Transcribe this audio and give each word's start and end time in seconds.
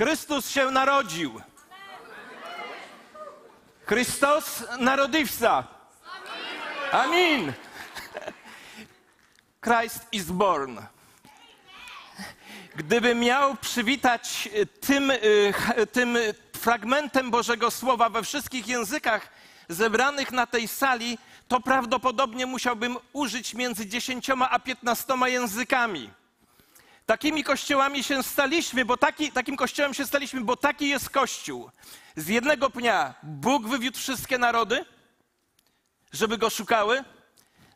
Chrystus 0.00 0.50
się 0.50 0.70
narodził. 0.70 1.40
Chrystus 3.86 4.64
narodziwca. 4.78 5.64
Amin. 6.92 7.52
Christ 9.60 10.06
is 10.12 10.24
born. 10.24 10.78
Gdybym 12.76 13.20
miał 13.20 13.56
przywitać 13.56 14.48
tym, 14.80 15.10
y, 15.10 15.52
tym 15.92 16.18
fragmentem 16.56 17.30
Bożego 17.30 17.70
Słowa 17.70 18.08
we 18.08 18.22
wszystkich 18.22 18.68
językach 18.68 19.28
zebranych 19.68 20.32
na 20.32 20.46
tej 20.46 20.68
sali, 20.68 21.18
to 21.48 21.60
prawdopodobnie 21.60 22.46
musiałbym 22.46 22.96
użyć 23.12 23.54
między 23.54 23.86
10 23.86 24.30
a 24.50 24.58
15 24.58 25.14
językami. 25.26 26.19
Takimi 27.10 27.44
kościołami 27.44 28.04
się 28.04 28.22
staliśmy, 28.22 28.84
bo 28.84 28.96
taki, 28.96 29.32
takim 29.32 29.56
kościołem 29.56 29.94
się 29.94 30.06
staliśmy, 30.06 30.40
bo 30.40 30.56
taki 30.56 30.88
jest 30.88 31.10
Kościół. 31.10 31.70
Z 32.16 32.28
jednego 32.28 32.70
pnia 32.70 33.14
Bóg 33.22 33.68
wywiódł 33.68 33.98
wszystkie 33.98 34.38
narody, 34.38 34.84
żeby 36.12 36.38
go 36.38 36.50
szukały. 36.50 37.04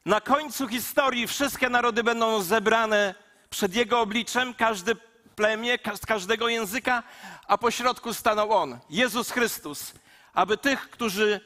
Na 0.04 0.20
końcu 0.20 0.68
historii 0.68 1.26
wszystkie 1.26 1.68
narody 1.68 2.04
będą 2.04 2.42
zebrane 2.42 3.14
przed 3.50 3.74
Jego 3.74 4.00
obliczem, 4.00 4.54
każde 4.54 4.94
plemię, 5.36 5.78
z 6.02 6.06
każdego 6.06 6.48
języka, 6.48 7.02
a 7.46 7.58
pośrodku 7.58 8.14
stanął 8.14 8.52
On, 8.52 8.78
Jezus 8.90 9.30
Chrystus, 9.30 9.92
aby 10.34 10.56
tych, 10.56 10.90
którzy 10.90 11.40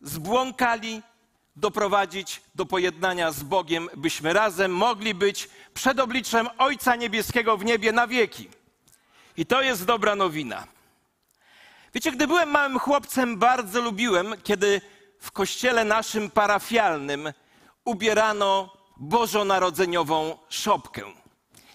zbłąkali, 0.00 1.02
doprowadzić 1.56 2.42
do 2.54 2.66
pojednania 2.66 3.32
z 3.32 3.42
Bogiem, 3.42 3.88
byśmy 3.96 4.32
razem 4.32 4.72
mogli 4.72 5.14
być 5.14 5.48
przed 5.74 6.00
obliczem 6.00 6.48
Ojca 6.58 6.96
Niebieskiego 6.96 7.56
w 7.56 7.64
niebie 7.64 7.92
na 7.92 8.06
wieki. 8.06 8.48
I 9.36 9.46
to 9.46 9.62
jest 9.62 9.84
dobra 9.84 10.14
nowina. 10.14 10.66
Wiecie, 11.94 12.12
gdy 12.12 12.26
byłem 12.26 12.50
małym 12.50 12.78
chłopcem, 12.78 13.38
bardzo 13.38 13.80
lubiłem, 13.80 14.34
kiedy 14.44 14.80
w 15.20 15.32
kościele 15.32 15.84
naszym 15.84 16.30
parafialnym 16.30 17.32
ubierano 17.84 18.76
bożonarodzeniową 18.96 20.38
szopkę. 20.48 21.02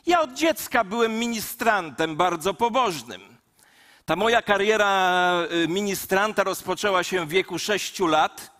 Ja 0.05 0.21
od 0.21 0.33
dziecka 0.33 0.83
byłem 0.83 1.19
ministrantem 1.19 2.15
bardzo 2.15 2.53
pobożnym. 2.53 3.21
Ta 4.05 4.15
moja 4.15 4.41
kariera 4.41 5.33
y, 5.63 5.67
ministranta 5.67 6.43
rozpoczęła 6.43 7.03
się 7.03 7.25
w 7.25 7.29
wieku 7.29 7.59
sześciu 7.59 8.07
lat 8.07 8.50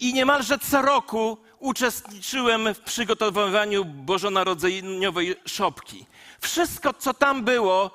i 0.00 0.14
niemalże 0.14 0.58
co 0.58 0.82
roku 0.82 1.38
uczestniczyłem 1.58 2.74
w 2.74 2.80
przygotowywaniu 2.80 3.84
bożonarodzeniowej 3.84 5.36
szopki. 5.46 6.06
Wszystko, 6.40 6.94
co 6.94 7.14
tam 7.14 7.44
było 7.44 7.90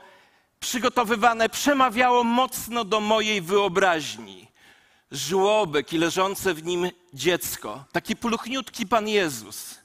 przygotowywane, 0.59 1.49
przemawiało 1.49 2.23
mocno 2.23 2.85
do 2.85 2.99
mojej 2.99 3.41
wyobraźni. 3.41 4.47
Żłobek 5.11 5.93
i 5.93 5.97
leżące 5.97 6.53
w 6.53 6.63
nim 6.63 6.89
dziecko, 7.13 7.83
taki 7.91 8.15
pluchniutki 8.15 8.87
Pan 8.87 9.07
Jezus, 9.07 9.75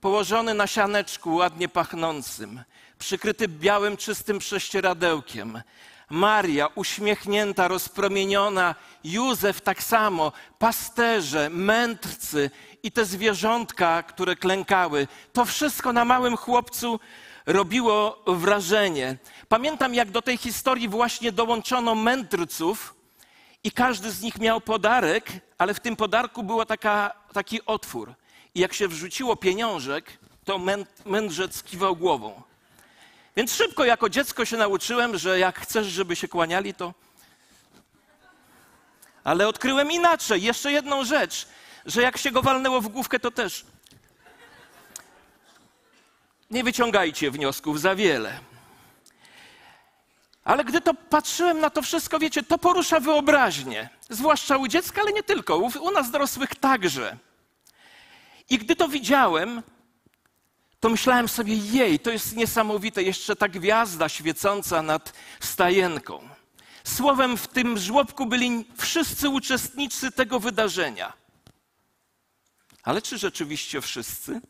położony 0.00 0.54
na 0.54 0.66
sianeczku 0.66 1.34
ładnie 1.34 1.68
pachnącym, 1.68 2.62
przykryty 2.98 3.48
białym, 3.48 3.96
czystym 3.96 4.38
prześcieradełkiem. 4.38 5.62
Maria 6.10 6.68
uśmiechnięta, 6.74 7.68
rozpromieniona, 7.68 8.74
Józef 9.04 9.60
tak 9.60 9.82
samo, 9.82 10.32
pasterze, 10.58 11.50
mędrcy 11.50 12.50
i 12.82 12.92
te 12.92 13.04
zwierzątka, 13.04 14.02
które 14.02 14.36
klękały. 14.36 15.08
To 15.32 15.44
wszystko 15.44 15.92
na 15.92 16.04
małym 16.04 16.36
chłopcu 16.36 17.00
robiło 17.46 18.22
wrażenie. 18.26 19.16
Pamiętam, 19.48 19.94
jak 19.94 20.10
do 20.10 20.22
tej 20.22 20.36
historii 20.36 20.88
właśnie 20.88 21.32
dołączono 21.32 21.94
mędrców 21.94 22.94
i 23.64 23.70
każdy 23.72 24.10
z 24.10 24.22
nich 24.22 24.38
miał 24.38 24.60
podarek, 24.60 25.30
ale 25.58 25.74
w 25.74 25.80
tym 25.80 25.96
podarku 25.96 26.42
był 26.42 26.60
taki 27.32 27.64
otwór. 27.66 28.14
I 28.54 28.60
jak 28.60 28.72
się 28.74 28.88
wrzuciło 28.88 29.36
pieniążek, 29.36 30.18
to 30.44 30.58
mę- 30.58 30.86
mędrzec 31.06 31.62
kiwał 31.62 31.96
głową. 31.96 32.42
Więc 33.40 33.54
szybko 33.54 33.84
jako 33.84 34.08
dziecko 34.08 34.44
się 34.44 34.56
nauczyłem, 34.56 35.18
że 35.18 35.38
jak 35.38 35.60
chcesz, 35.60 35.86
żeby 35.86 36.16
się 36.16 36.28
kłaniali, 36.28 36.74
to. 36.74 36.94
Ale 39.24 39.48
odkryłem 39.48 39.90
inaczej, 39.90 40.42
jeszcze 40.42 40.72
jedną 40.72 41.04
rzecz, 41.04 41.48
że 41.86 42.02
jak 42.02 42.16
się 42.16 42.30
go 42.30 42.42
walnęło 42.42 42.80
w 42.80 42.88
główkę, 42.88 43.20
to 43.20 43.30
też. 43.30 43.64
Nie 46.50 46.64
wyciągajcie 46.64 47.30
wniosków 47.30 47.80
za 47.80 47.94
wiele. 47.94 48.40
Ale 50.44 50.64
gdy 50.64 50.80
to 50.80 50.94
patrzyłem 50.94 51.60
na 51.60 51.70
to 51.70 51.82
wszystko, 51.82 52.18
wiecie, 52.18 52.42
to 52.42 52.58
porusza 52.58 53.00
wyobraźnię. 53.00 53.88
Zwłaszcza 54.10 54.56
u 54.56 54.68
dziecka, 54.68 55.00
ale 55.00 55.12
nie 55.12 55.22
tylko, 55.22 55.56
u, 55.56 55.70
u 55.80 55.90
nas 55.90 56.10
dorosłych 56.10 56.54
także. 56.54 57.16
I 58.50 58.58
gdy 58.58 58.76
to 58.76 58.88
widziałem, 58.88 59.62
to 60.80 60.88
myślałem 60.88 61.28
sobie, 61.28 61.54
jej, 61.56 61.98
to 61.98 62.10
jest 62.10 62.36
niesamowite, 62.36 63.02
jeszcze 63.02 63.36
ta 63.36 63.48
gwiazda 63.48 64.08
świecąca 64.08 64.82
nad 64.82 65.12
stajenką. 65.40 66.28
Słowem, 66.84 67.36
w 67.36 67.48
tym 67.48 67.78
żłobku 67.78 68.26
byli 68.26 68.64
wszyscy 68.76 69.28
uczestnicy 69.28 70.12
tego 70.12 70.40
wydarzenia. 70.40 71.12
Ale 72.82 73.02
czy 73.02 73.18
rzeczywiście 73.18 73.80
wszyscy? 73.80 74.40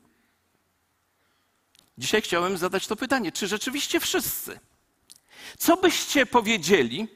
Dzisiaj 1.98 2.22
chciałem 2.22 2.58
zadać 2.58 2.86
to 2.86 2.96
pytanie, 2.96 3.32
czy 3.32 3.46
rzeczywiście 3.48 4.00
wszyscy? 4.00 4.60
Co 5.58 5.76
byście 5.76 6.26
powiedzieli, 6.26 7.08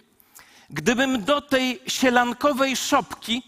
gdybym 0.70 1.24
do 1.24 1.40
tej 1.40 1.80
sielankowej 1.86 2.76
szopki 2.76 3.42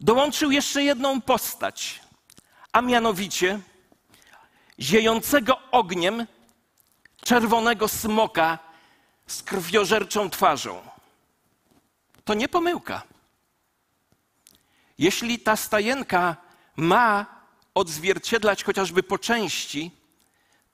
dołączył 0.00 0.50
jeszcze 0.50 0.84
jedną 0.84 1.20
postać, 1.20 2.00
a 2.72 2.80
mianowicie 2.80 3.60
ziejącego 4.80 5.58
ogniem 5.70 6.26
czerwonego 7.24 7.88
smoka 7.88 8.58
z 9.26 9.42
krwiożerczą 9.42 10.30
twarzą. 10.30 10.82
To 12.24 12.34
nie 12.34 12.48
pomyłka. 12.48 13.02
Jeśli 14.98 15.38
ta 15.38 15.56
stajenka 15.56 16.36
ma 16.76 17.26
odzwierciedlać 17.74 18.64
chociażby 18.64 19.02
po 19.02 19.18
części 19.18 19.90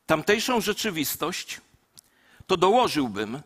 tamtejszą 0.06 0.60
rzeczywistość, 0.60 1.60
to 2.46 2.56
dołożyłbym 2.56 3.42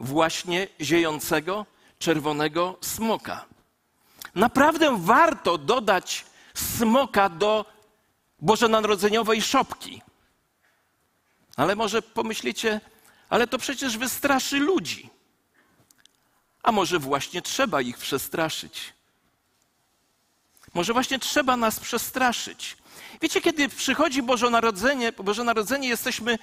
właśnie 0.00 0.68
ziejącego 0.80 1.66
czerwonego 1.98 2.78
smoka. 2.80 3.44
Naprawdę 4.34 4.96
warto 4.98 5.58
dodać 5.58 6.24
smoka 6.60 7.28
do 7.28 7.64
bożonarodzeniowej 8.40 9.42
szopki. 9.42 10.02
Ale 11.56 11.76
może 11.76 12.02
pomyślicie, 12.02 12.80
ale 13.28 13.46
to 13.46 13.58
przecież 13.58 13.98
wystraszy 13.98 14.58
ludzi. 14.58 15.10
A 16.62 16.72
może 16.72 16.98
właśnie 16.98 17.42
trzeba 17.42 17.80
ich 17.80 17.98
przestraszyć? 17.98 18.92
Może 20.74 20.92
właśnie 20.92 21.18
trzeba 21.18 21.56
nas 21.56 21.80
przestraszyć. 21.80 22.76
Wiecie, 23.22 23.40
kiedy 23.40 23.68
przychodzi 23.68 24.22
Boże 24.22 24.50
Narodzenie, 24.50 25.12
Boże 25.12 25.44
Narodzenie 25.44 25.88
jesteśmy 25.88 26.38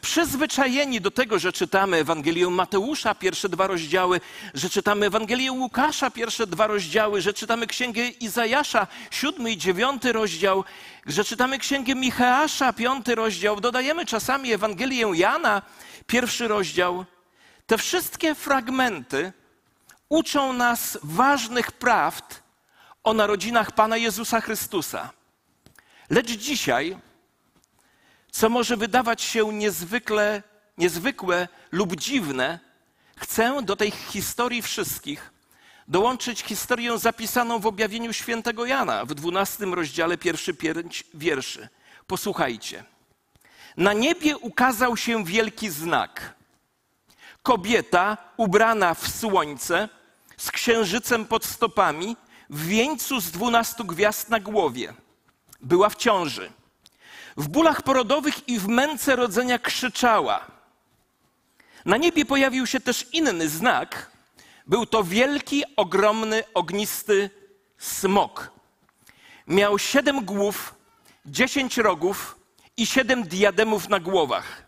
przyzwyczajeni 0.00 1.00
do 1.00 1.10
tego, 1.10 1.38
że 1.38 1.52
czytamy 1.52 1.96
Ewangelię 1.96 2.50
Mateusza, 2.50 3.14
pierwsze 3.14 3.48
dwa 3.48 3.66
rozdziały, 3.66 4.20
że 4.54 4.70
czytamy 4.70 5.06
Ewangelię 5.06 5.52
Łukasza, 5.52 6.10
pierwsze 6.10 6.46
dwa 6.46 6.66
rozdziały, 6.66 7.20
że 7.20 7.32
czytamy 7.32 7.66
Księgę 7.66 8.08
Izajasza, 8.08 8.86
siódmy 9.10 9.52
i 9.52 9.56
dziewiąty 9.56 10.12
rozdział, 10.12 10.64
że 11.06 11.24
czytamy 11.24 11.58
Księgę 11.58 11.94
Micheasza, 11.94 12.72
piąty 12.72 13.14
rozdział, 13.14 13.60
dodajemy 13.60 14.06
czasami 14.06 14.52
Ewangelię 14.52 15.06
Jana, 15.14 15.62
pierwszy 16.06 16.48
rozdział. 16.48 17.04
Te 17.66 17.78
wszystkie 17.78 18.34
fragmenty 18.34 19.32
uczą 20.08 20.52
nas 20.52 20.98
ważnych 21.02 21.72
prawd 21.72 22.42
o 23.04 23.14
narodzinach 23.14 23.72
Pana 23.72 23.96
Jezusa 23.96 24.40
Chrystusa. 24.40 25.10
Lecz 26.10 26.30
dzisiaj 26.30 26.96
co 28.30 28.48
może 28.48 28.76
wydawać 28.76 29.22
się 29.22 29.52
niezwykle, 29.52 30.42
niezwykłe 30.78 31.48
lub 31.72 31.96
dziwne, 31.96 32.58
chcę 33.16 33.62
do 33.62 33.76
tej 33.76 33.90
historii 33.90 34.62
wszystkich 34.62 35.30
dołączyć 35.90 36.42
historię 36.42 36.98
zapisaną 36.98 37.58
w 37.58 37.66
objawieniu 37.66 38.12
świętego 38.12 38.66
Jana 38.66 39.04
w 39.04 39.14
12 39.14 39.66
rozdziale, 39.66 40.18
pierwszy 40.18 40.54
pięć 40.54 41.04
wierszy. 41.14 41.68
Posłuchajcie. 42.06 42.84
Na 43.76 43.92
niebie 43.92 44.38
ukazał 44.38 44.96
się 44.96 45.24
wielki 45.24 45.70
znak. 45.70 46.34
Kobieta 47.42 48.16
ubrana 48.36 48.94
w 48.94 49.08
słońce, 49.08 49.88
z 50.36 50.50
księżycem 50.50 51.26
pod 51.26 51.44
stopami, 51.44 52.16
w 52.50 52.66
wieńcu 52.66 53.20
z 53.20 53.30
dwunastu 53.30 53.84
gwiazd 53.84 54.28
na 54.28 54.40
głowie. 54.40 54.94
Była 55.60 55.88
w 55.88 55.96
ciąży 55.96 56.52
w 57.36 57.48
bólach 57.48 57.82
porodowych 57.82 58.48
i 58.48 58.58
w 58.58 58.68
męce 58.68 59.16
rodzenia 59.16 59.58
krzyczała. 59.58 60.46
Na 61.84 61.96
niebie 61.96 62.24
pojawił 62.24 62.66
się 62.66 62.80
też 62.80 63.06
inny 63.12 63.48
znak. 63.48 64.10
Był 64.66 64.86
to 64.86 65.04
wielki, 65.04 65.64
ogromny, 65.76 66.42
ognisty 66.54 67.30
smok. 67.78 68.50
Miał 69.46 69.78
siedem 69.78 70.24
głów, 70.24 70.74
dziesięć 71.26 71.76
rogów 71.76 72.36
i 72.76 72.86
siedem 72.86 73.22
diademów 73.22 73.88
na 73.88 74.00
głowach. 74.00 74.66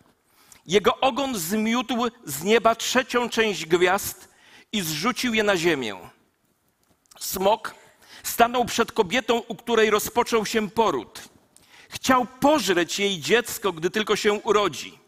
Jego 0.65 0.99
ogon 0.99 1.35
zmiótł 1.35 1.95
z 2.25 2.43
nieba 2.43 2.75
trzecią 2.75 3.29
część 3.29 3.65
gwiazd 3.65 4.29
i 4.71 4.81
zrzucił 4.81 5.33
je 5.33 5.43
na 5.43 5.57
ziemię. 5.57 5.95
Smok 7.19 7.75
stanął 8.23 8.65
przed 8.65 8.91
kobietą, 8.91 9.37
u 9.47 9.55
której 9.55 9.89
rozpoczął 9.89 10.45
się 10.45 10.69
poród. 10.69 11.32
Chciał 11.93 12.25
pożreć 12.25 12.99
jej 12.99 13.19
dziecko, 13.19 13.71
gdy 13.71 13.89
tylko 13.89 14.15
się 14.15 14.33
urodzi. 14.33 14.99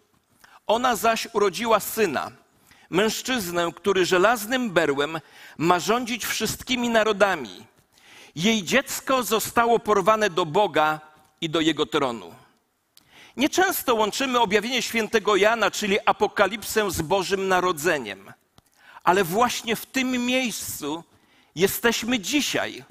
Ona 0.68 0.96
zaś 0.96 1.28
urodziła 1.34 1.80
syna, 1.80 2.32
mężczyznę, 2.90 3.72
który 3.76 4.06
żelaznym 4.06 4.70
berłem 4.72 5.20
ma 5.58 5.80
rządzić 5.80 6.26
wszystkimi 6.26 6.90
narodami. 6.90 7.66
Jej 8.36 8.64
dziecko 8.64 9.24
zostało 9.24 9.80
porwane 9.80 10.30
do 10.30 10.46
Boga 10.46 11.00
i 11.42 11.50
do 11.50 11.62
jego 11.62 11.86
tronu. 11.86 12.36
Nieczęsto 13.38 13.96
łączymy 13.96 14.40
objawienie 14.40 14.82
świętego 14.82 15.36
Jana, 15.36 15.72
czyli 15.72 15.98
apokalipsę 16.06 16.92
z 16.92 17.02
Bożym 17.02 17.48
Narodzeniem, 17.48 18.34
ale 19.04 19.24
właśnie 19.24 19.76
w 19.76 19.86
tym 19.86 20.26
miejscu 20.26 21.04
jesteśmy 21.56 22.20
dzisiaj. 22.20 22.84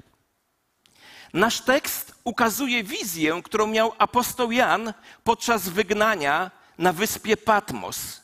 Nasz 1.33 1.61
tekst 1.61 2.14
ukazuje 2.25 2.83
wizję, 2.83 3.41
którą 3.43 3.67
miał 3.67 3.93
apostoł 3.97 4.51
Jan 4.51 4.93
podczas 5.23 5.69
wygnania 5.69 6.51
na 6.77 6.93
wyspie 6.93 7.37
Patmos. 7.37 8.21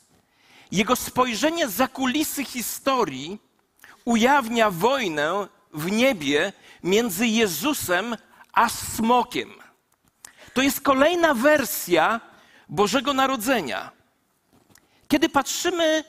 Jego 0.72 0.96
spojrzenie 0.96 1.68
za 1.68 1.88
kulisy 1.88 2.44
historii 2.44 3.38
ujawnia 4.04 4.70
wojnę 4.70 5.46
w 5.74 5.90
niebie 5.90 6.52
między 6.82 7.26
Jezusem 7.26 8.16
a 8.52 8.68
smokiem. 8.68 9.50
To 10.54 10.62
jest 10.62 10.80
kolejna 10.80 11.34
wersja 11.34 12.20
Bożego 12.68 13.12
Narodzenia. 13.12 13.90
Kiedy 15.08 15.28
patrzymy 15.28 16.04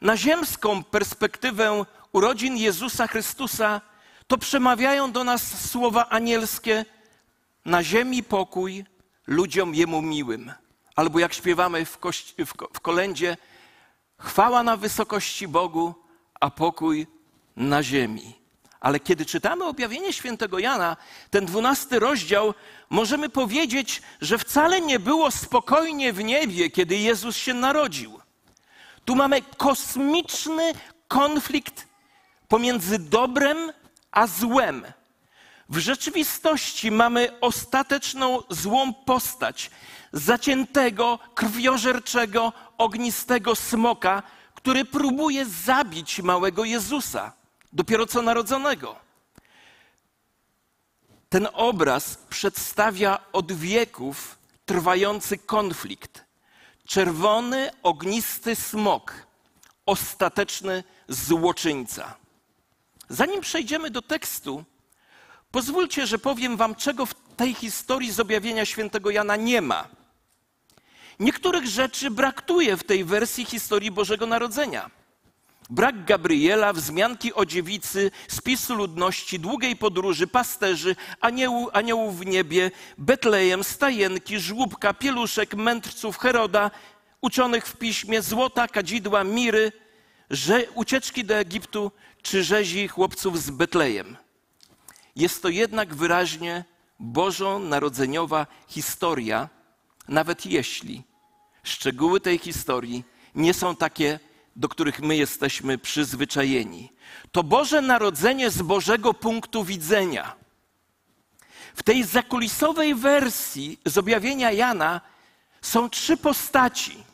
na 0.00 0.16
ziemską 0.16 0.84
perspektywę 0.84 1.84
urodzin 2.12 2.56
Jezusa 2.56 3.06
Chrystusa, 3.06 3.80
to 4.26 4.38
przemawiają 4.38 5.12
do 5.12 5.24
nas 5.24 5.70
słowa 5.70 6.08
anielskie: 6.08 6.84
Na 7.64 7.82
ziemi 7.82 8.22
pokój 8.22 8.84
ludziom 9.26 9.74
jemu 9.74 10.02
miłym. 10.02 10.52
Albo 10.96 11.18
jak 11.18 11.34
śpiewamy 11.34 11.84
w, 11.84 11.98
kości, 11.98 12.44
w, 12.44 12.52
w 12.72 12.80
kolędzie, 12.80 13.36
chwała 14.18 14.62
na 14.62 14.76
wysokości 14.76 15.48
Bogu, 15.48 15.94
a 16.40 16.50
pokój 16.50 17.06
na 17.56 17.82
ziemi. 17.82 18.40
Ale 18.80 19.00
kiedy 19.00 19.26
czytamy 19.26 19.64
objawienie 19.64 20.12
świętego 20.12 20.58
Jana, 20.58 20.96
ten 21.30 21.46
dwunasty 21.46 21.98
rozdział, 21.98 22.54
możemy 22.90 23.28
powiedzieć, 23.28 24.02
że 24.20 24.38
wcale 24.38 24.80
nie 24.80 24.98
było 24.98 25.30
spokojnie 25.30 26.12
w 26.12 26.24
niebie, 26.24 26.70
kiedy 26.70 26.96
Jezus 26.96 27.36
się 27.36 27.54
narodził. 27.54 28.20
Tu 29.04 29.16
mamy 29.16 29.42
kosmiczny 29.42 30.72
konflikt 31.08 31.86
pomiędzy 32.48 32.98
dobrem 32.98 33.72
a 34.10 34.26
złem. 34.26 34.84
W 35.70 35.78
rzeczywistości 35.78 36.90
mamy 36.90 37.40
ostateczną 37.40 38.42
złą 38.48 38.94
postać 38.94 39.70
zaciętego, 40.12 41.18
krwiożerczego, 41.34 42.52
ognistego 42.78 43.54
smoka, 43.54 44.22
który 44.54 44.84
próbuje 44.84 45.46
zabić 45.46 46.22
małego 46.22 46.64
Jezusa 46.64 47.32
dopiero 47.72 48.06
co 48.06 48.22
narodzonego. 48.22 48.96
Ten 51.28 51.48
obraz 51.52 52.16
przedstawia 52.30 53.18
od 53.32 53.52
wieków 53.52 54.38
trwający 54.66 55.38
konflikt. 55.38 56.24
Czerwony, 56.86 57.70
ognisty 57.82 58.56
smok, 58.56 59.26
ostateczny 59.86 60.84
złoczyńca. 61.08 62.14
Zanim 63.08 63.40
przejdziemy 63.40 63.90
do 63.90 64.02
tekstu, 64.02 64.64
pozwólcie, 65.50 66.06
że 66.06 66.18
powiem 66.18 66.56
Wam, 66.56 66.74
czego 66.74 67.06
w 67.06 67.14
tej 67.36 67.54
historii 67.54 68.12
z 68.12 68.20
objawienia 68.20 68.64
świętego 68.64 69.10
Jana 69.10 69.36
nie 69.36 69.62
ma. 69.62 69.88
Niektórych 71.20 71.66
rzeczy 71.66 72.10
brakuje 72.10 72.76
w 72.76 72.84
tej 72.84 73.04
wersji 73.04 73.44
historii 73.44 73.90
Bożego 73.90 74.26
Narodzenia. 74.26 74.90
Brak 75.70 76.04
Gabriela, 76.04 76.72
wzmianki 76.72 77.34
o 77.34 77.46
dziewicy, 77.46 78.10
spisu 78.28 78.74
ludności, 78.74 79.40
długiej 79.40 79.76
podróży, 79.76 80.26
pasterzy, 80.26 80.96
anioł, 81.20 81.70
aniołów 81.72 82.18
w 82.18 82.26
niebie, 82.26 82.70
Betlejem, 82.98 83.64
stajenki, 83.64 84.38
żłóbka, 84.38 84.94
pieluszek, 84.94 85.54
mędrców, 85.54 86.18
Heroda, 86.18 86.70
uczonych 87.20 87.66
w 87.66 87.76
piśmie, 87.76 88.22
złota, 88.22 88.68
kadzidła, 88.68 89.24
miry, 89.24 89.72
że 90.30 90.64
ucieczki 90.74 91.24
do 91.24 91.34
Egiptu 91.34 91.92
czy 92.22 92.44
rzezi 92.44 92.88
chłopców 92.88 93.42
z 93.42 93.50
Betlejem. 93.50 94.16
Jest 95.20 95.42
to 95.42 95.48
jednak 95.48 95.94
wyraźnie 95.94 96.64
bożo-narodzeniowa 96.98 98.46
historia, 98.68 99.48
nawet 100.08 100.46
jeśli 100.46 101.02
szczegóły 101.62 102.20
tej 102.20 102.38
historii 102.38 103.04
nie 103.34 103.54
są 103.54 103.76
takie 103.76 104.20
do 104.56 104.68
których 104.68 105.00
my 105.00 105.16
jesteśmy 105.16 105.78
przyzwyczajeni. 105.78 106.92
To 107.32 107.42
Boże 107.42 107.80
Narodzenie 107.80 108.50
z 108.50 108.62
Bożego 108.62 109.14
punktu 109.14 109.64
widzenia. 109.64 110.36
W 111.74 111.82
tej 111.82 112.04
zakulisowej 112.04 112.94
wersji 112.94 113.78
z 113.84 113.98
objawienia 113.98 114.52
Jana 114.52 115.00
są 115.62 115.90
trzy 115.90 116.16
postaci. 116.16 117.04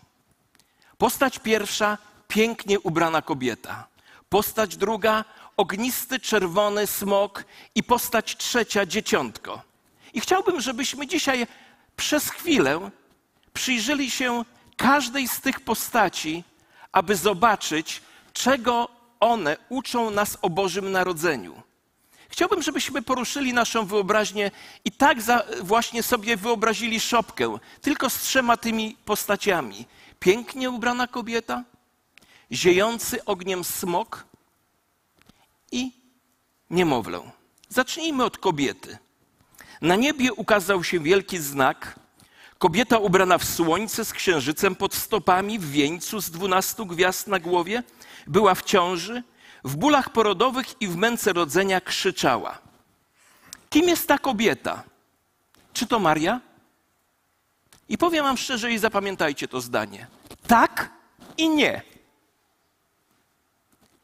Postać 0.99 1.38
pierwsza 1.38 1.99
pięknie 2.29 2.81
ubrana 2.81 3.23
kobieta. 3.23 3.88
Postać 4.29 4.76
druga 4.76 5.25
ognisty 5.56 6.20
czerwony 6.20 6.87
smok 6.87 7.44
i 7.75 7.82
postać 7.82 8.37
trzecia 8.37 8.87
dzieciątko. 8.87 9.62
I 10.14 10.20
chciałbym, 10.20 10.61
żebyśmy 10.61 11.06
dzisiaj 11.06 11.47
przez 11.97 12.31
chwilę 12.31 12.91
przyjrzeli 13.53 14.11
się 14.11 14.44
każdej 14.76 15.29
z 15.29 15.41
tych 15.41 15.61
postaci 15.61 16.44
aby 16.97 17.17
zobaczyć, 17.17 18.03
czego 18.32 18.89
one 19.20 19.56
uczą 19.69 20.10
nas 20.10 20.39
o 20.43 20.51
Bożym 20.51 20.93
Narodzeniu. 20.93 21.63
Chciałbym, 22.29 22.63
żebyśmy 22.63 23.03
poruszyli 23.03 23.53
naszą 23.53 23.86
wyobraźnię 23.86 24.51
i 24.84 24.93
tak 24.93 25.19
właśnie 25.63 26.03
sobie 26.03 26.36
wyobrazili 26.36 27.01
szopkę, 27.01 27.58
tylko 27.81 28.10
z 28.10 28.20
trzema 28.20 28.56
tymi 28.56 28.96
postaciami. 29.05 29.86
Pięknie 30.20 30.70
ubrana 30.70 31.06
kobieta, 31.06 31.65
ziejący 32.53 33.25
ogniem 33.25 33.65
smok 33.65 34.27
i 35.73 35.93
niemowlę. 36.70 37.20
Zacznijmy 37.69 38.25
od 38.25 38.39
kobiety. 38.39 38.99
Na 39.81 39.96
niebie 39.96 40.32
ukazał 40.32 40.85
się 40.85 41.01
wielki 41.01 41.39
znak, 41.39 41.99
Kobieta 42.58 42.99
ubrana 42.99 43.39
w 43.39 43.44
słońce 43.44 44.05
z 44.05 44.13
księżycem 44.13 44.75
pod 44.75 44.94
stopami, 44.94 45.58
w 45.58 45.70
wieńcu 45.70 46.20
z 46.20 46.31
dwunastu 46.31 46.87
gwiazd 46.87 47.27
na 47.27 47.39
głowie, 47.39 47.82
była 48.27 48.55
w 48.55 48.63
ciąży, 48.63 49.23
w 49.65 49.77
bólach 49.77 50.13
porodowych 50.13 50.82
i 50.82 50.89
w 50.89 50.96
męce 50.96 51.32
rodzenia 51.32 51.81
krzyczała. 51.81 52.58
Kim 53.70 53.89
jest 53.89 54.08
ta 54.08 54.19
kobieta? 54.19 54.82
Czy 55.73 55.87
to 55.87 55.99
Maria? 55.99 56.41
I 57.89 57.99
powiem 57.99 58.25
wam 58.25 58.37
szczerze 58.37 58.73
i 58.73 58.79
zapamiętajcie 58.79 59.49
to 59.49 59.61
zdanie. 59.61 60.06
Tak 60.46 60.91
i 61.37 61.49
nie. 61.49 61.82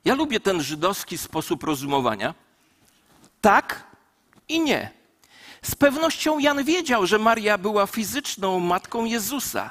Ja 0.04 0.14
lubię 0.14 0.40
ten 0.40 0.62
żydowski 0.62 1.18
sposób 1.18 1.64
rozumowania. 1.64 2.34
Tak 3.40 3.86
i 4.48 4.60
nie. 4.60 4.90
Z 5.62 5.74
pewnością 5.74 6.38
Jan 6.38 6.64
wiedział, 6.64 7.06
że 7.06 7.18
Maria 7.18 7.58
była 7.58 7.86
fizyczną 7.86 8.60
matką 8.60 9.04
Jezusa, 9.04 9.70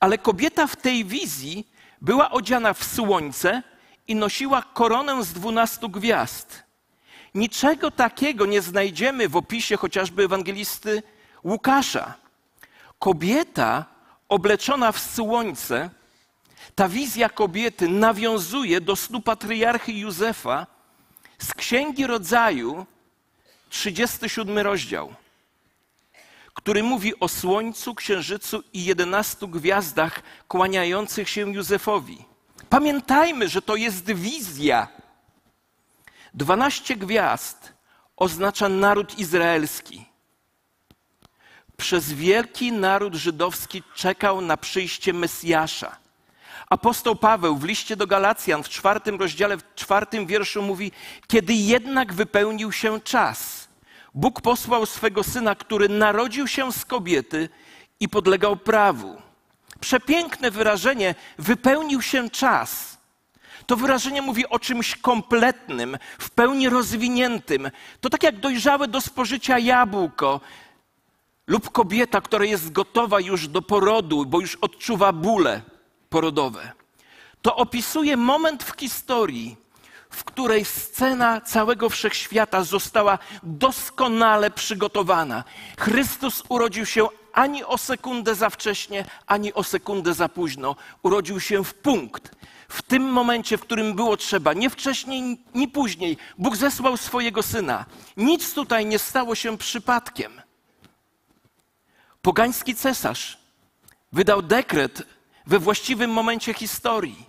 ale 0.00 0.18
kobieta 0.18 0.66
w 0.66 0.76
tej 0.76 1.04
wizji 1.04 1.68
była 2.00 2.30
odziana 2.30 2.74
w 2.74 2.84
słońce 2.84 3.62
i 4.08 4.14
nosiła 4.14 4.62
koronę 4.62 5.24
z 5.24 5.32
dwunastu 5.32 5.88
gwiazd. 5.88 6.62
Niczego 7.34 7.90
takiego 7.90 8.46
nie 8.46 8.62
znajdziemy 8.62 9.28
w 9.28 9.36
opisie 9.36 9.76
chociażby 9.76 10.24
ewangelisty 10.24 11.02
Łukasza. 11.44 12.14
Kobieta 12.98 13.84
obleczona 14.28 14.92
w 14.92 14.98
słońce, 14.98 15.90
ta 16.74 16.88
wizja 16.88 17.28
kobiety 17.28 17.88
nawiązuje 17.88 18.80
do 18.80 18.96
snu 18.96 19.20
patriarchy 19.20 19.92
Józefa 19.92 20.66
z 21.38 21.54
Księgi 21.54 22.06
Rodzaju, 22.06 22.86
37 23.68 24.58
rozdział, 24.58 25.14
który 26.54 26.82
mówi 26.82 27.20
o 27.20 27.28
słońcu, 27.28 27.94
księżycu 27.94 28.62
i 28.72 28.84
jedenastu 28.84 29.48
gwiazdach 29.48 30.22
kłaniających 30.48 31.28
się 31.28 31.52
Józefowi. 31.52 32.24
Pamiętajmy, 32.68 33.48
że 33.48 33.62
to 33.62 33.76
jest 33.76 34.12
wizja. 34.12 34.88
Dwanaście 36.34 36.96
gwiazd 36.96 37.72
oznacza 38.16 38.68
naród 38.68 39.18
izraelski. 39.18 40.04
Przez 41.76 42.12
wielki 42.12 42.72
naród 42.72 43.14
żydowski 43.14 43.82
czekał 43.94 44.40
na 44.40 44.56
przyjście 44.56 45.12
Mesjasza. 45.12 45.96
Apostoł 46.70 47.16
Paweł 47.16 47.56
w 47.56 47.64
liście 47.64 47.96
do 47.96 48.06
Galacjan 48.06 48.62
w 48.62 48.68
czwartym 48.68 49.16
rozdziale, 49.16 49.56
w 49.56 49.74
czwartym 49.74 50.26
wierszu 50.26 50.62
mówi: 50.62 50.92
Kiedy 51.26 51.54
jednak 51.54 52.12
wypełnił 52.12 52.72
się 52.72 53.00
czas, 53.00 53.68
Bóg 54.14 54.40
posłał 54.40 54.86
swego 54.86 55.24
syna, 55.24 55.54
który 55.54 55.88
narodził 55.88 56.46
się 56.46 56.72
z 56.72 56.84
kobiety 56.84 57.48
i 58.00 58.08
podlegał 58.08 58.56
prawu. 58.56 59.22
Przepiękne 59.80 60.50
wyrażenie, 60.50 61.14
wypełnił 61.38 62.02
się 62.02 62.30
czas. 62.30 62.98
To 63.66 63.76
wyrażenie 63.76 64.22
mówi 64.22 64.48
o 64.48 64.58
czymś 64.58 64.96
kompletnym, 64.96 65.98
w 66.18 66.30
pełni 66.30 66.68
rozwiniętym. 66.68 67.70
To 68.00 68.10
tak 68.10 68.22
jak 68.22 68.40
dojrzałe 68.40 68.88
do 68.88 69.00
spożycia 69.00 69.58
jabłko 69.58 70.40
lub 71.46 71.70
kobieta, 71.70 72.20
która 72.20 72.44
jest 72.44 72.72
gotowa 72.72 73.20
już 73.20 73.48
do 73.48 73.62
porodu, 73.62 74.26
bo 74.26 74.40
już 74.40 74.54
odczuwa 74.54 75.12
bóle 75.12 75.62
porodowe. 76.10 76.72
To 77.42 77.56
opisuje 77.56 78.16
moment 78.16 78.64
w 78.64 78.80
historii, 78.80 79.56
w 80.10 80.24
której 80.24 80.64
scena 80.64 81.40
całego 81.40 81.88
wszechświata 81.88 82.62
została 82.62 83.18
doskonale 83.42 84.50
przygotowana. 84.50 85.44
Chrystus 85.78 86.42
urodził 86.48 86.86
się 86.86 87.08
ani 87.32 87.64
o 87.64 87.78
sekundę 87.78 88.34
za 88.34 88.50
wcześnie, 88.50 89.04
ani 89.26 89.54
o 89.54 89.64
sekundę 89.64 90.14
za 90.14 90.28
późno. 90.28 90.76
Urodził 91.02 91.40
się 91.40 91.64
w 91.64 91.74
punkt. 91.74 92.36
W 92.68 92.82
tym 92.82 93.02
momencie, 93.02 93.58
w 93.58 93.60
którym 93.60 93.94
było 93.94 94.16
trzeba, 94.16 94.52
nie 94.52 94.70
wcześniej, 94.70 95.38
ni 95.54 95.68
później, 95.68 96.16
Bóg 96.38 96.56
zesłał 96.56 96.96
swojego 96.96 97.42
syna. 97.42 97.84
Nic 98.16 98.54
tutaj 98.54 98.86
nie 98.86 98.98
stało 98.98 99.34
się 99.34 99.58
przypadkiem. 99.58 100.42
Pogański 102.22 102.74
cesarz 102.74 103.38
wydał 104.12 104.42
dekret 104.42 105.02
we 105.48 105.58
właściwym 105.58 106.10
momencie 106.10 106.54
historii. 106.54 107.26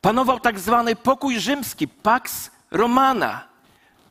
Panował 0.00 0.40
tak 0.40 0.60
zwany 0.60 0.96
pokój 0.96 1.40
rzymski, 1.40 1.88
Pax 1.88 2.50
Romana. 2.70 3.48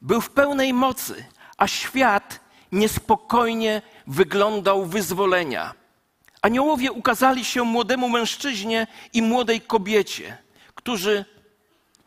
Był 0.01 0.21
w 0.21 0.29
pełnej 0.29 0.73
mocy, 0.73 1.25
a 1.57 1.67
świat 1.67 2.39
niespokojnie 2.71 3.81
wyglądał 4.07 4.85
wyzwolenia. 4.85 5.73
Aniołowie 6.41 6.91
ukazali 6.91 7.45
się 7.45 7.63
młodemu 7.63 8.09
mężczyźnie 8.09 8.87
i 9.13 9.21
młodej 9.21 9.61
kobiecie, 9.61 10.37
którzy 10.75 11.25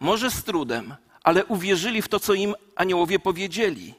może 0.00 0.30
z 0.30 0.44
trudem, 0.44 0.94
ale 1.22 1.44
uwierzyli 1.44 2.02
w 2.02 2.08
to, 2.08 2.20
co 2.20 2.34
im 2.34 2.54
aniołowie 2.76 3.18
powiedzieli. 3.18 3.94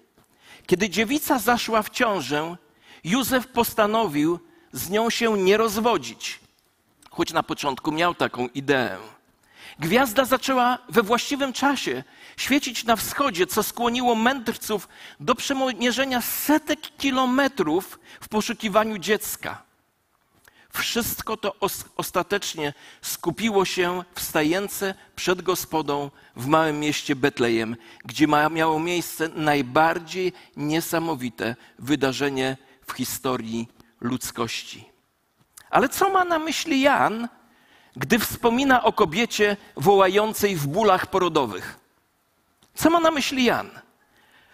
Kiedy 0.68 0.90
dziewica 0.90 1.40
zaszła 1.40 1.82
w 1.82 1.90
ciążę, 1.90 2.56
Józef 3.04 3.48
postanowił 3.48 4.40
z 4.74 4.90
nią 4.90 5.10
się 5.10 5.38
nie 5.38 5.58
rozwodzić, 5.58 6.40
choć 7.10 7.34
na 7.34 7.44
początku 7.44 7.92
miał 7.92 8.16
taką 8.16 8.48
ideę. 8.48 8.98
Gwiazda 9.80 10.26
zaczęła 10.26 10.78
we 10.90 11.04
właściwym 11.04 11.54
czasie 11.54 12.04
świecić 12.38 12.84
na 12.84 12.96
wschodzie, 12.96 13.48
co 13.48 13.64
skłoniło 13.64 14.16
mędrców 14.16 14.88
do 15.20 15.36
przemierzenia 15.36 16.22
setek 16.22 16.80
kilometrów 16.98 18.00
w 18.22 18.28
poszukiwaniu 18.30 18.98
dziecka. 18.98 19.64
Wszystko 20.70 21.38
to 21.38 21.56
ostatecznie 21.98 22.74
skupiło 23.02 23.66
się 23.66 24.04
w 24.16 24.22
stajence 24.22 24.96
przed 25.16 25.42
gospodą 25.42 26.12
w 26.36 26.48
małym 26.48 26.80
mieście 26.80 27.16
Betlejem, 27.16 27.76
gdzie 28.06 28.28
miało 28.28 28.80
miejsce 28.80 29.30
najbardziej 29.30 30.34
niesamowite 30.58 31.56
wydarzenie 31.80 32.58
w 32.88 32.92
historii 32.92 33.68
ludzkości. 34.04 34.90
Ale 35.70 35.90
co 35.90 36.10
ma 36.10 36.26
na 36.26 36.40
myśli 36.40 36.82
Jan, 36.82 37.28
gdy 37.96 38.20
wspomina 38.20 38.84
o 38.84 38.94
kobiecie 38.94 39.58
wołającej 39.76 40.56
w 40.56 40.68
bólach 40.68 41.08
porodowych? 41.08 41.80
Co 42.76 42.90
ma 42.90 43.00
na 43.00 43.12
myśli 43.12 43.44
Jan? 43.44 43.70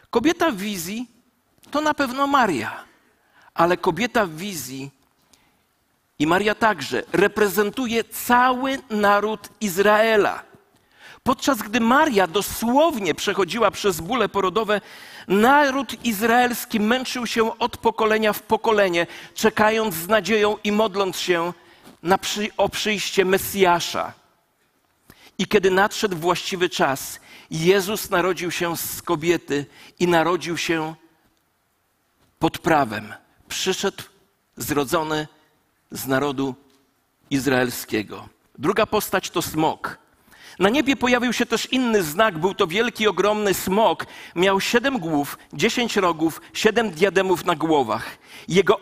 Kobieta 0.09 0.51
w 0.51 0.55
wizji 0.55 1.07
to 1.71 1.81
na 1.81 1.93
pewno 1.93 2.27
Maria, 2.27 2.83
ale 3.53 3.77
kobieta 3.77 4.25
w 4.25 4.35
wizji 4.35 4.91
i 6.19 6.27
Maria 6.27 6.55
także 6.55 7.03
reprezentuje 7.13 8.03
cały 8.03 8.79
naród 8.89 9.49
Izraela. 9.61 10.48
Podczas 11.29 11.57
gdy 11.57 11.79
Maria 11.79 12.27
dosłownie 12.27 13.15
przechodziła 13.15 13.71
przez 13.71 14.01
bóle 14.01 14.29
porodowe, 14.29 14.81
naród 15.27 16.05
izraelski 16.05 16.79
męczył 16.79 17.27
się 17.27 17.59
od 17.59 17.77
pokolenia 17.77 18.33
w 18.33 18.41
pokolenie, 18.41 19.07
czekając 19.33 19.95
z 19.95 20.07
nadzieją 20.07 20.57
i 20.63 20.71
modląc 20.71 21.17
się 21.17 21.53
na 22.03 22.17
przy, 22.17 22.47
o 22.57 22.69
przyjście 22.69 23.25
Mesjasza. 23.25 24.13
I 25.37 25.47
kiedy 25.47 25.71
nadszedł 25.71 26.17
właściwy 26.17 26.69
czas, 26.69 27.19
Jezus 27.51 28.09
narodził 28.09 28.51
się 28.51 28.77
z 28.77 29.01
kobiety 29.01 29.65
i 29.99 30.07
narodził 30.07 30.57
się 30.57 30.95
pod 32.39 32.57
prawem. 32.57 33.13
Przyszedł 33.47 34.03
zrodzony 34.57 35.27
z 35.91 36.07
narodu 36.07 36.55
izraelskiego. 37.29 38.29
Druga 38.57 38.85
postać 38.85 39.29
to 39.29 39.41
smok. 39.41 40.08
Na 40.59 40.69
niebie 40.69 40.95
pojawił 40.95 41.33
się 41.33 41.45
też 41.45 41.65
inny 41.65 42.03
znak, 42.03 42.37
był 42.37 42.53
to 42.53 42.67
wielki, 42.67 43.07
ogromny 43.07 43.53
smok. 43.53 44.05
Miał 44.35 44.61
siedem 44.61 44.99
głów, 44.99 45.37
dziesięć 45.53 45.95
rogów, 45.95 46.41
siedem 46.53 46.91
diademów 46.91 47.45
na 47.45 47.55
głowach. 47.55 48.17
Jego 48.47 48.79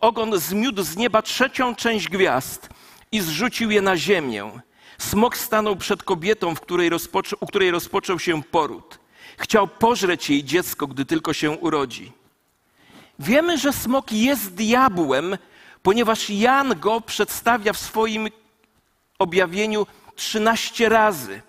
ogon 0.00 0.38
zmiódł 0.38 0.82
z 0.82 0.96
nieba 0.96 1.22
trzecią 1.22 1.74
część 1.74 2.08
gwiazd 2.08 2.68
i 3.12 3.20
zrzucił 3.20 3.70
je 3.70 3.82
na 3.82 3.96
ziemię. 3.96 4.50
Smok 4.98 5.36
stanął 5.36 5.76
przed 5.76 6.02
kobietą, 6.02 6.54
której 6.54 6.90
u 7.40 7.46
której 7.46 7.70
rozpoczął 7.70 8.18
się 8.18 8.42
poród. 8.42 8.98
Chciał 9.38 9.68
pożreć 9.68 10.30
jej 10.30 10.44
dziecko, 10.44 10.86
gdy 10.86 11.04
tylko 11.04 11.32
się 11.32 11.50
urodzi. 11.50 12.12
Wiemy, 13.18 13.58
że 13.58 13.72
smok 13.72 14.12
jest 14.12 14.54
diabłem, 14.54 15.38
ponieważ 15.82 16.30
Jan 16.30 16.80
go 16.80 17.00
przedstawia 17.00 17.72
w 17.72 17.78
swoim 17.78 18.28
objawieniu 19.18 19.86
13 20.16 20.88
razy. 20.88 21.42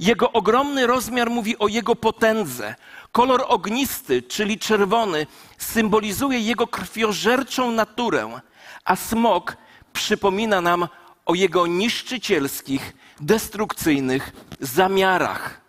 Jego 0.00 0.32
ogromny 0.32 0.86
rozmiar 0.86 1.30
mówi 1.30 1.58
o 1.58 1.68
jego 1.68 1.96
potędze. 1.96 2.74
Kolor 3.12 3.44
ognisty, 3.48 4.22
czyli 4.22 4.58
czerwony, 4.58 5.26
symbolizuje 5.58 6.40
jego 6.40 6.66
krwiożerczą 6.66 7.72
naturę, 7.72 8.40
a 8.84 8.96
smok 8.96 9.56
przypomina 9.92 10.60
nam 10.60 10.88
o 11.26 11.34
jego 11.34 11.66
niszczycielskich, 11.66 12.92
destrukcyjnych 13.20 14.32
zamiarach. 14.60 15.60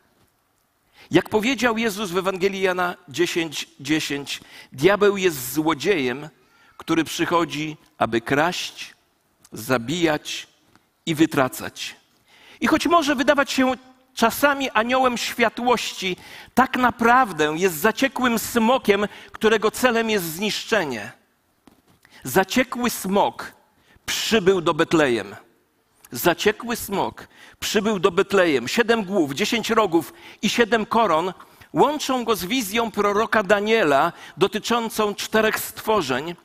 Jak 1.12 1.30
powiedział 1.30 1.78
Jezus 1.78 2.12
w 2.12 2.18
Ewangelii 2.18 2.62
Jana 2.62 2.96
10:10, 3.10 3.66
10, 3.80 4.42
diabeł 4.72 5.18
jest 5.18 5.54
złodziejem, 5.54 6.30
który 6.78 7.04
przychodzi, 7.04 7.78
aby 7.98 8.22
kraść, 8.22 8.94
zabijać 9.52 10.48
i 11.06 11.16
wytracać. 11.16 11.96
I 12.64 12.68
choć 12.68 12.88
może 12.88 13.16
wydawać 13.16 13.52
się 13.52 13.74
czasami 14.14 14.70
aniołem 14.70 15.18
światłości, 15.18 16.18
tak 16.54 16.78
naprawdę 16.78 17.54
jest 17.58 17.76
zaciekłym 17.76 18.40
smokiem, 18.40 19.08
którego 19.32 19.72
celem 19.72 20.10
jest 20.10 20.26
zniszczenie. 20.26 21.12
Zaciekły 22.24 22.90
smok 22.90 23.52
przybył 24.06 24.62
do 24.62 24.74
Betlejem. 24.74 25.36
Zaciekły 26.12 26.76
smok 26.76 27.28
przybył 27.60 28.00
do 28.00 28.12
Betlejem. 28.12 28.68
Siedem 28.68 29.04
głów, 29.04 29.34
dziesięć 29.34 29.70
rogów 29.70 30.14
i 30.42 30.50
siedem 30.50 30.86
koron 30.86 31.34
łączą 31.74 32.24
go 32.24 32.36
z 32.36 32.46
wizją 32.46 32.92
proroka 32.92 33.44
Daniela 33.44 34.12
dotyczącą 34.38 35.16
czterech 35.16 35.60
stworzeń 35.60 36.36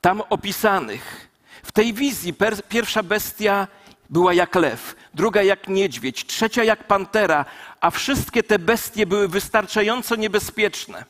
tam 0.00 0.22
opisanych. 0.30 1.28
W 1.62 1.72
tej 1.72 1.94
wizji 1.94 2.34
pierwsza 2.68 3.02
bestia 3.02 3.68
była 4.10 4.34
jak 4.34 4.54
lew, 4.54 4.96
druga 5.14 5.42
jak 5.42 5.68
niedźwiedź, 5.68 6.26
trzecia 6.26 6.64
jak 6.64 6.86
pantera, 6.86 7.44
a 7.80 7.90
wszystkie 7.90 8.42
te 8.42 8.58
bestie 8.58 9.06
były 9.06 9.28
wystarczająco 9.28 10.16
niebezpieczne. 10.16 11.04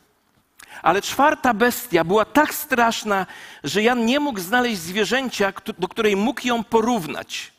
Ale 0.81 1.01
czwarta 1.01 1.53
bestia 1.53 2.03
była 2.03 2.25
tak 2.25 2.53
straszna, 2.53 3.25
że 3.63 3.83
Jan 3.83 4.05
nie 4.05 4.19
mógł 4.19 4.39
znaleźć 4.39 4.81
zwierzęcia, 4.81 5.53
do 5.79 5.87
której 5.87 6.15
mógł 6.15 6.47
ją 6.47 6.63
porównać. 6.63 7.53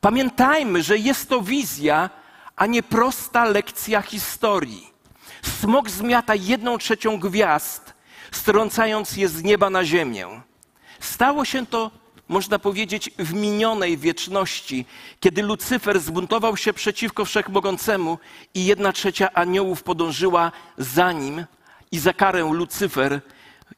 Pamiętajmy, 0.00 0.82
że 0.82 0.98
jest 0.98 1.28
to 1.28 1.42
wizja, 1.42 2.10
a 2.56 2.66
nie 2.66 2.82
prosta 2.82 3.44
lekcja 3.44 4.02
historii. 4.02 4.92
Smok 5.42 5.90
zmiata 5.90 6.34
jedną 6.34 6.78
trzecią 6.78 7.18
gwiazd, 7.18 7.94
strącając 8.32 9.16
je 9.16 9.28
z 9.28 9.42
nieba 9.42 9.70
na 9.70 9.84
ziemię. 9.84 10.40
Stało 11.00 11.44
się 11.44 11.66
to 11.66 11.90
można 12.32 12.58
powiedzieć, 12.58 13.10
w 13.18 13.34
minionej 13.34 13.98
wieczności, 13.98 14.86
kiedy 15.20 15.42
Lucyfer 15.42 16.00
zbuntował 16.00 16.56
się 16.56 16.72
przeciwko 16.72 17.24
wszechmogącemu 17.24 18.18
i 18.54 18.66
jedna 18.66 18.92
trzecia 18.92 19.32
aniołów 19.32 19.82
podążyła 19.82 20.52
za 20.78 21.12
nim 21.12 21.44
i 21.92 21.98
za 21.98 22.12
karę 22.12 22.50
Lucyfer 22.52 23.20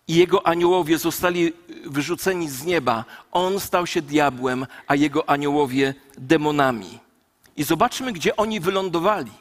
i 0.09 0.15
jego 0.15 0.47
aniołowie 0.47 0.99
zostali 0.99 1.53
wyrzuceni 1.85 2.49
z 2.49 2.65
nieba. 2.65 3.05
On 3.33 3.61
stał 3.61 3.87
się 3.87 4.03
diabłem, 4.03 4.67
a 4.87 4.95
jego 4.95 5.29
aniołowie 5.29 5.95
demonami. 6.19 6.99
I 7.57 7.63
zobaczmy, 7.63 8.13
gdzie 8.13 8.37
oni 8.37 8.61
wylądowali. 8.61 9.33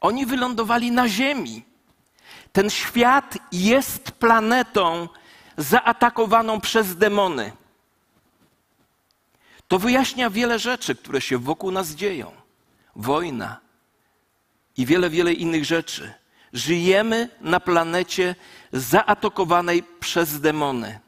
Oni 0.00 0.26
wylądowali 0.26 0.90
na 0.90 1.08
ziemi. 1.08 1.64
Ten 2.52 2.70
świat 2.70 3.38
jest 3.52 4.10
planetą 4.10 5.08
zaatakowaną 5.56 6.60
przez 6.60 6.96
demony. 6.96 7.52
To 9.74 9.78
wyjaśnia 9.78 10.30
wiele 10.30 10.58
rzeczy, 10.58 10.94
które 10.94 11.20
się 11.20 11.38
wokół 11.38 11.70
nas 11.70 11.90
dzieją. 11.90 12.32
Wojna 12.96 13.60
i 14.76 14.86
wiele, 14.86 15.10
wiele 15.10 15.32
innych 15.32 15.64
rzeczy. 15.64 16.14
Żyjemy 16.52 17.28
na 17.40 17.60
planecie 17.60 18.34
zaatakowanej 18.72 19.82
przez 20.00 20.40
demony. 20.40 21.00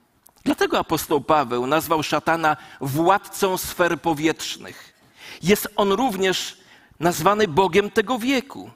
Dlatego 0.44 0.78
apostoł 0.78 1.20
Paweł 1.20 1.66
nazwał 1.66 2.02
szatana 2.02 2.56
władcą 2.80 3.58
sfer 3.58 4.00
powietrznych. 4.00 4.94
Jest 5.42 5.68
on 5.76 5.92
również 5.92 6.58
nazwany 7.00 7.48
Bogiem 7.48 7.90
tego 7.90 8.18
wieku. 8.18 8.70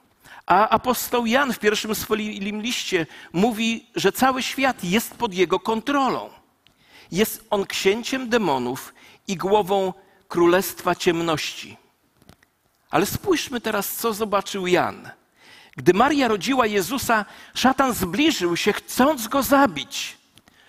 A 0.46 0.68
apostoł 0.68 1.26
Jan 1.26 1.52
w 1.52 1.58
pierwszym 1.58 1.94
swoim 1.94 2.62
liście 2.62 3.06
mówi, 3.32 3.86
że 3.94 4.12
cały 4.12 4.42
świat 4.42 4.84
jest 4.84 5.14
pod 5.14 5.34
jego 5.34 5.60
kontrolą. 5.60 6.30
Jest 7.12 7.44
on 7.50 7.66
księciem 7.66 8.28
demonów 8.28 8.94
i 9.30 9.36
głową 9.36 9.92
królestwa 10.28 10.94
ciemności. 10.94 11.76
Ale 12.90 13.06
spójrzmy 13.06 13.60
teraz, 13.60 13.96
co 13.96 14.14
zobaczył 14.14 14.66
Jan. 14.66 15.10
Gdy 15.76 15.94
Maria 15.94 16.28
rodziła 16.28 16.66
Jezusa, 16.66 17.24
szatan 17.54 17.94
zbliżył 17.94 18.56
się, 18.56 18.72
chcąc 18.72 19.28
go 19.28 19.42
zabić. 19.42 20.18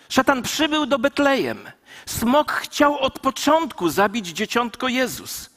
Szatan 0.09 0.41
przybył 0.41 0.85
do 0.85 0.99
Betlejem. 0.99 1.59
Smok 2.05 2.51
chciał 2.51 2.99
od 2.99 3.19
początku 3.19 3.89
zabić 3.89 4.27
dzieciątko 4.27 4.87
Jezus. 4.87 5.49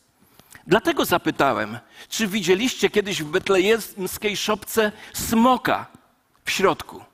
Dlatego 0.67 1.05
zapytałem, 1.05 1.79
czy 2.09 2.27
widzieliście 2.27 2.91
kiedyś 2.91 3.23
w 3.23 3.27
betlejemskiej 3.31 4.37
szopce 4.37 4.93
smoka 5.13 5.87
w 6.45 6.51
środku? 6.51 7.05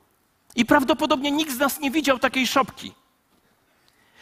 I 0.56 0.64
prawdopodobnie 0.64 1.30
nikt 1.30 1.52
z 1.52 1.58
nas 1.58 1.80
nie 1.80 1.90
widział 1.90 2.18
takiej 2.18 2.46
szopki. 2.46 2.92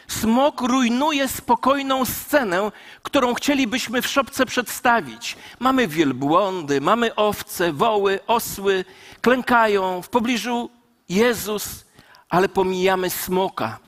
Smok 0.08 0.60
rujnuje 0.60 1.28
spokojną 1.28 2.04
scenę, 2.04 2.72
którą 3.02 3.34
chcielibyśmy 3.34 4.02
w 4.02 4.06
szopce 4.06 4.46
przedstawić. 4.46 5.36
Mamy 5.58 5.88
wielbłądy, 5.88 6.80
mamy 6.80 7.14
owce, 7.14 7.72
woły, 7.72 8.20
osły, 8.26 8.84
klękają 9.20 10.02
w 10.02 10.08
pobliżu 10.08 10.70
Jezus, 11.08 11.84
ale 12.28 12.48
pomijamy 12.48 13.10
smoka, 13.10 13.78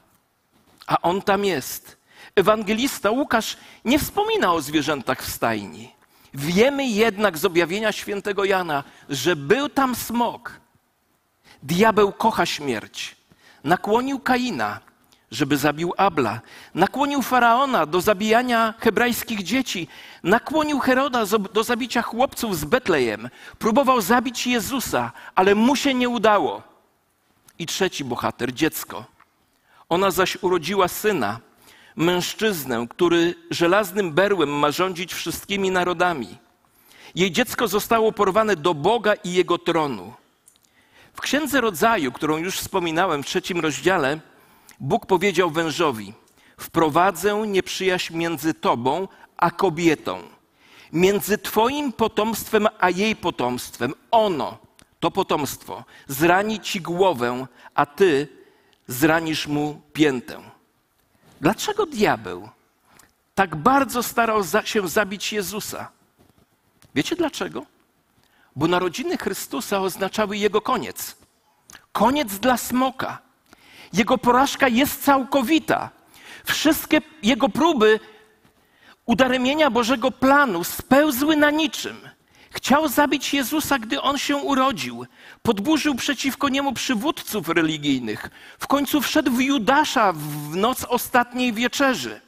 a 0.87 1.01
on 1.03 1.23
tam 1.23 1.45
jest. 1.45 1.97
Ewangelista 2.37 3.11
Łukasz 3.11 3.57
nie 3.85 3.99
wspomina 3.99 4.53
o 4.53 4.61
zwierzętach 4.61 5.23
w 5.23 5.33
stajni. 5.33 5.93
Wiemy 6.35 6.87
jednak 6.87 7.39
z 7.39 7.45
objawienia 7.45 7.93
świętego 7.93 8.45
Jana, 8.45 8.85
że 9.09 9.37
był 9.37 9.69
tam 9.69 9.95
smok. 9.95 10.61
Diabeł 11.63 12.13
kocha 12.13 12.47
śmierć. 12.47 13.17
Nakłonił 13.65 14.21
Kaina, 14.21 14.81
żeby 15.31 15.57
zabił 15.57 15.95
Abla. 15.97 16.41
Nakłonił 16.75 17.23
faraona 17.23 17.87
do 17.87 18.01
zabijania 18.01 18.75
hebrajskich 18.79 19.43
dzieci. 19.43 19.89
Nakłonił 20.23 20.79
Heroda 20.79 21.25
do 21.53 21.65
zabicia 21.65 22.03
chłopców 22.03 22.59
z 22.59 22.65
Betlejem. 22.65 23.29
Próbował 23.59 24.01
zabić 24.01 24.47
Jezusa, 24.47 25.13
ale 25.35 25.55
mu 25.55 25.77
się 25.77 25.95
nie 25.95 26.09
udało. 26.09 26.63
I 27.59 27.67
trzeci 27.67 28.05
bohater, 28.05 28.55
dziecko. 28.55 29.05
Ona 29.89 30.11
zaś 30.11 30.39
urodziła 30.43 30.89
syna 30.89 31.41
mężczyznę, 31.97 32.87
który 32.91 33.35
żelaznym 33.51 34.13
berłem 34.13 34.49
ma 34.59 34.71
rządzić 34.71 35.15
wszystkimi 35.15 35.71
narodami. 35.71 36.39
Jej 37.15 37.31
dziecko 37.31 37.69
zostało 37.69 38.13
porwane 38.13 38.57
do 38.57 38.75
Boga 38.75 39.15
i 39.15 39.33
jego 39.33 39.59
tronu. 39.59 40.13
W 41.15 41.21
Księdze 41.21 41.61
Rodzaju, 41.61 42.13
którą 42.13 42.37
już 42.37 42.59
wspominałem 42.59 43.23
w 43.23 43.27
trzecim 43.27 43.61
rozdziale, 43.61 44.21
Bóg 44.81 45.07
powiedział 45.07 45.51
wężowi: 45.51 46.15
Wprowadzę 46.57 47.45
nieprzyjaźń 47.47 48.17
między 48.17 48.55
tobą 48.55 49.09
a 49.37 49.51
kobietą, 49.51 50.23
między 50.93 51.39
twoim 51.39 51.93
potomstwem 51.93 52.69
a 52.79 52.91
jej 52.91 53.17
potomstwem. 53.17 53.95
Ono, 54.11 54.59
to 55.01 55.11
potomstwo, 55.11 55.85
zrani 56.09 56.61
ci 56.61 56.81
głowę, 56.81 57.47
a 57.75 57.87
ty 57.87 58.29
zranisz 58.87 59.47
mu 59.47 59.81
piętę. 59.93 60.41
Dlaczego 61.41 61.87
diabeł 61.87 62.49
tak 63.35 63.57
bardzo 63.57 64.03
starał 64.03 64.43
się 64.65 64.89
zabić 64.89 65.33
Jezusa? 65.33 65.91
Wiecie 66.95 67.17
dlaczego? 67.17 67.67
Bo 68.57 68.69
narodziny 68.69 69.19
Chrystusa 69.19 69.81
oznaczały 69.81 70.37
jego 70.37 70.61
koniec. 70.61 71.17
Koniec 71.93 72.39
dla 72.39 72.57
smoka. 72.57 73.30
Jego 73.93 74.19
porażka 74.19 74.69
jest 74.69 75.05
całkowita. 75.05 75.91
Wszystkie 76.45 77.01
jego 77.23 77.49
próby 77.49 78.01
udaremienia 79.07 79.71
Bożego 79.71 80.11
planu 80.11 80.65
spełzły 80.65 81.37
na 81.37 81.51
niczym. 81.51 81.97
Chciał 82.51 82.89
zabić 82.89 83.35
Jezusa, 83.35 83.79
gdy 83.79 84.03
on 84.03 84.19
się 84.19 84.37
urodził. 84.37 85.07
Podburzył 85.43 85.95
przeciwko 85.95 86.49
niemu 86.49 86.73
przywódców 86.73 87.49
religijnych. 87.49 88.31
W 88.59 88.67
końcu 88.67 89.01
wszedł 89.01 89.33
w 89.33 89.41
Judasza 89.41 90.13
w 90.13 90.57
noc 90.57 90.85
ostatniej 90.85 91.53
wieczerzy. 91.53 92.21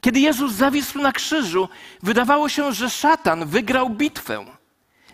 Kiedy 0.00 0.20
Jezus 0.20 0.52
zawisł 0.52 0.98
na 0.98 1.12
krzyżu, 1.12 1.68
wydawało 2.02 2.48
się, 2.48 2.72
że 2.72 2.90
szatan 2.90 3.46
wygrał 3.46 3.90
bitwę. 3.90 4.44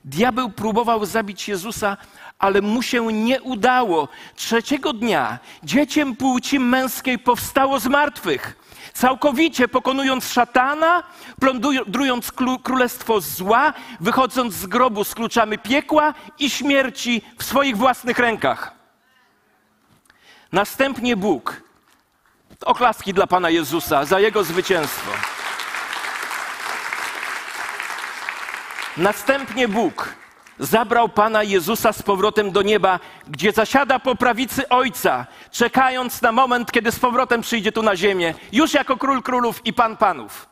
Diabeł 0.05 0.50
próbował 0.50 1.07
zabić 1.07 1.48
Jezusa, 1.48 1.96
ale 2.42 2.61
mu 2.61 2.83
się 2.83 3.12
nie 3.12 3.42
udało. 3.42 4.09
Trzeciego 4.37 4.92
dnia 4.92 5.38
dzieciem 5.62 6.16
płci 6.16 6.59
męskiej 6.59 7.18
powstało 7.18 7.81
z 7.81 7.87
martwych 7.87 8.62
całkowicie 8.94 9.68
pokonując 9.68 10.33
szatana, 10.33 11.02
plądrując 11.40 12.33
królestwo 12.62 13.20
zła, 13.20 13.72
wychodząc 14.00 14.55
z 14.55 14.66
grobu 14.66 15.05
z 15.05 15.14
kluczami 15.14 15.59
piekła 15.59 16.14
i 16.38 16.50
śmierci 16.50 17.22
w 17.38 17.44
swoich 17.44 17.76
własnych 17.76 18.18
rękach. 18.18 18.72
Następnie 20.52 21.16
Bóg. 21.16 21.62
Oklaski 22.64 23.14
dla 23.14 23.26
Pana 23.26 23.50
Jezusa 23.50 24.05
za 24.05 24.20
Jego 24.20 24.44
zwycięstwo. 24.44 25.11
Następnie 28.96 29.68
Bóg 29.68 30.14
zabrał 30.58 31.08
Pana 31.08 31.42
Jezusa 31.42 31.92
z 31.92 32.02
powrotem 32.02 32.50
do 32.50 32.62
nieba, 32.62 33.00
gdzie 33.28 33.52
zasiada 33.52 33.98
po 33.98 34.14
prawicy 34.14 34.68
Ojca, 34.68 35.26
czekając 35.50 36.22
na 36.22 36.32
moment, 36.32 36.72
kiedy 36.72 36.92
z 36.92 36.98
powrotem 36.98 37.40
przyjdzie 37.40 37.72
tu 37.72 37.82
na 37.82 37.96
ziemię, 37.96 38.34
już 38.52 38.74
jako 38.74 38.96
król 38.96 39.22
królów 39.22 39.66
i 39.66 39.72
pan 39.72 39.96
panów. 39.96 40.48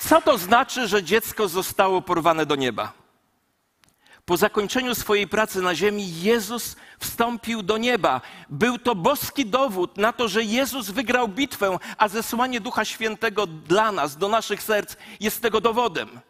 Co 0.00 0.22
to 0.22 0.38
znaczy, 0.38 0.88
że 0.88 1.02
dziecko 1.02 1.48
zostało 1.48 2.02
porwane 2.02 2.46
do 2.46 2.56
nieba? 2.56 3.01
Po 4.24 4.36
zakończeniu 4.36 4.94
swojej 4.94 5.28
pracy 5.28 5.62
na 5.62 5.74
ziemi 5.74 6.20
Jezus 6.20 6.76
wstąpił 6.98 7.62
do 7.62 7.78
nieba. 7.78 8.20
Był 8.48 8.78
to 8.78 8.94
boski 8.94 9.46
dowód 9.46 9.96
na 9.96 10.12
to, 10.12 10.28
że 10.28 10.44
Jezus 10.44 10.90
wygrał 10.90 11.28
bitwę, 11.28 11.78
a 11.98 12.08
zesłanie 12.08 12.60
Ducha 12.60 12.84
Świętego 12.84 13.46
dla 13.46 13.92
nas, 13.92 14.16
do 14.16 14.28
naszych 14.28 14.62
serc 14.62 14.96
jest 15.20 15.42
tego 15.42 15.60
dowodem. 15.60 16.20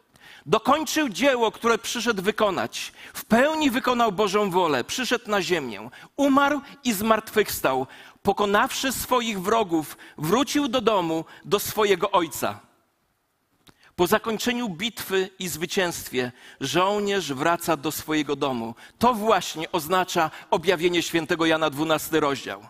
Dokończył 0.45 1.09
dzieło, 1.09 1.51
które 1.51 1.77
przyszedł 1.77 2.23
wykonać. 2.23 2.93
W 3.13 3.25
pełni 3.25 3.71
wykonał 3.71 4.11
Bożą 4.11 4.49
wolę, 4.49 4.83
przyszedł 4.83 5.31
na 5.31 5.41
ziemię, 5.41 5.89
umarł 6.15 6.61
i 6.83 6.93
zmartwychwstał. 6.93 7.87
Pokonawszy 8.23 8.91
swoich 8.91 9.41
wrogów, 9.41 9.97
wrócił 10.17 10.67
do 10.67 10.81
domu, 10.81 11.25
do 11.45 11.59
swojego 11.59 12.11
ojca. 12.11 12.72
Po 13.95 14.07
zakończeniu 14.07 14.69
bitwy 14.69 15.29
i 15.39 15.47
zwycięstwie 15.47 16.31
żołnierz 16.59 17.33
wraca 17.33 17.77
do 17.77 17.91
swojego 17.91 18.35
domu. 18.35 18.75
To 18.99 19.13
właśnie 19.13 19.71
oznacza 19.71 20.31
objawienie 20.49 21.03
świętego 21.03 21.45
Jana 21.45 21.69
12 21.69 22.19
rozdział. 22.19 22.65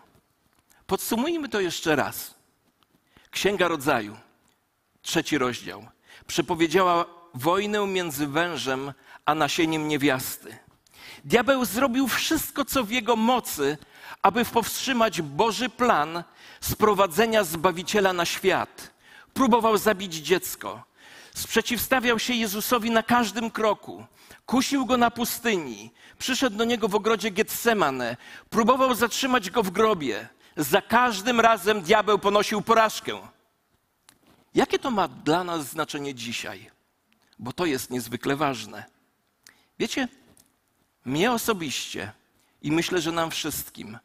Podsumujmy 0.86 1.48
to 1.48 1.60
jeszcze 1.60 1.96
raz. 1.96 2.34
Księga 3.30 3.68
Rodzaju, 3.68 4.16
trzeci 5.02 5.38
rozdział, 5.38 5.86
przepowiedziała 6.26 7.04
wojnę 7.34 7.86
między 7.86 8.26
wężem 8.26 8.92
a 9.26 9.34
nasieniem 9.34 9.88
niewiasty. 9.88 10.58
Diabeł 11.24 11.64
zrobił 11.64 12.08
wszystko, 12.08 12.64
co 12.64 12.84
w 12.84 12.90
jego 12.90 13.16
mocy, 13.16 13.78
aby 14.22 14.44
powstrzymać 14.44 15.22
Boży 15.22 15.68
plan 15.68 16.24
sprowadzenia 16.60 17.44
Zbawiciela 17.44 18.12
na 18.12 18.24
świat. 18.24 18.90
Próbował 19.34 19.78
zabić 19.78 20.14
dziecko. 20.14 20.84
Sprzeciwstawiał 21.34 22.18
się 22.18 22.34
Jezusowi 22.34 22.90
na 22.90 23.02
każdym 23.02 23.50
kroku. 23.50 24.06
Kusił 24.46 24.86
go 24.86 24.96
na 24.96 25.10
pustyni. 25.10 25.90
Przyszedł 26.18 26.56
do 26.56 26.64
niego 26.64 26.88
w 26.88 26.94
ogrodzie 26.94 27.30
Getsemane. 27.30 28.16
Próbował 28.50 28.94
zatrzymać 28.94 29.50
go 29.50 29.62
w 29.62 29.70
grobie. 29.70 30.28
Za 30.56 30.82
każdym 30.82 31.40
razem 31.40 31.82
diabeł 31.82 32.18
ponosił 32.18 32.62
porażkę. 32.62 33.20
Jakie 34.54 34.78
to 34.78 34.90
ma 34.90 35.08
dla 35.08 35.44
nas 35.44 35.66
znaczenie 35.66 36.14
dzisiaj? 36.14 36.70
Bo 37.38 37.52
to 37.52 37.66
jest 37.66 37.90
niezwykle 37.90 38.36
ważne. 38.36 38.84
Wiecie, 39.78 40.08
mnie 41.04 41.32
osobiście 41.32 42.12
i 42.62 42.72
myślę, 42.72 43.00
że 43.00 43.12
nam 43.12 43.30
wszystkim 43.30 43.98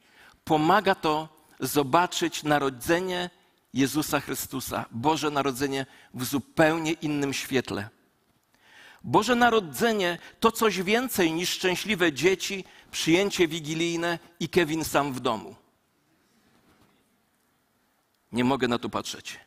pomaga 0.43 0.95
to 0.95 1.29
zobaczyć 1.59 2.43
narodzenie 2.43 3.29
Jezusa 3.73 4.19
Chrystusa, 4.19 4.85
Boże 4.91 5.31
Narodzenie 5.31 5.85
w 6.13 6.23
zupełnie 6.25 6.91
innym 6.91 7.33
świetle. 7.33 7.89
Boże 9.03 9.35
Narodzenie 9.35 10.17
to 10.39 10.51
coś 10.51 10.81
więcej 10.81 11.31
niż 11.31 11.49
szczęśliwe 11.49 12.13
dzieci, 12.13 12.63
przyjęcie 12.91 13.47
wigilijne 13.47 14.19
i 14.39 14.49
Kevin 14.49 14.85
sam 14.85 15.13
w 15.13 15.19
domu. 15.19 15.55
Nie 18.31 18.43
mogę 18.43 18.67
na 18.67 18.79
to 18.79 18.89
patrzeć. 18.89 19.39